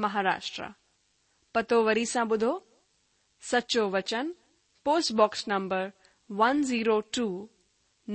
महाराष्ट्र 0.00 0.66
पतो 1.54 1.82
वरी 1.84 2.04
सा 2.06 2.24
बुधो 2.32 2.52
सचो 3.50 3.88
वचन 3.90 4.32
post box 4.84 5.44
number 5.48 5.90
102 6.50 7.28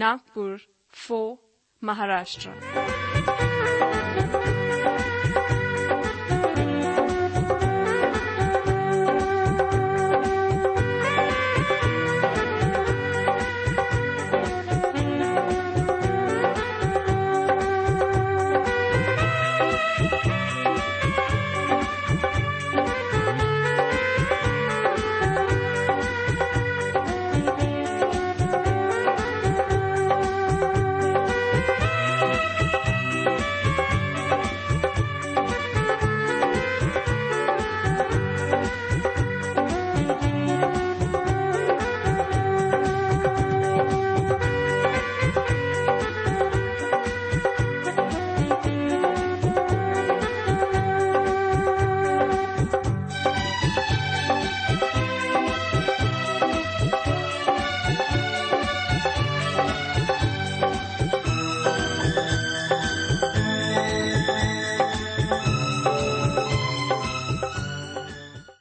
Nagpur 0.04 0.58
four 1.06 1.88
Maharashtra 1.88 3.03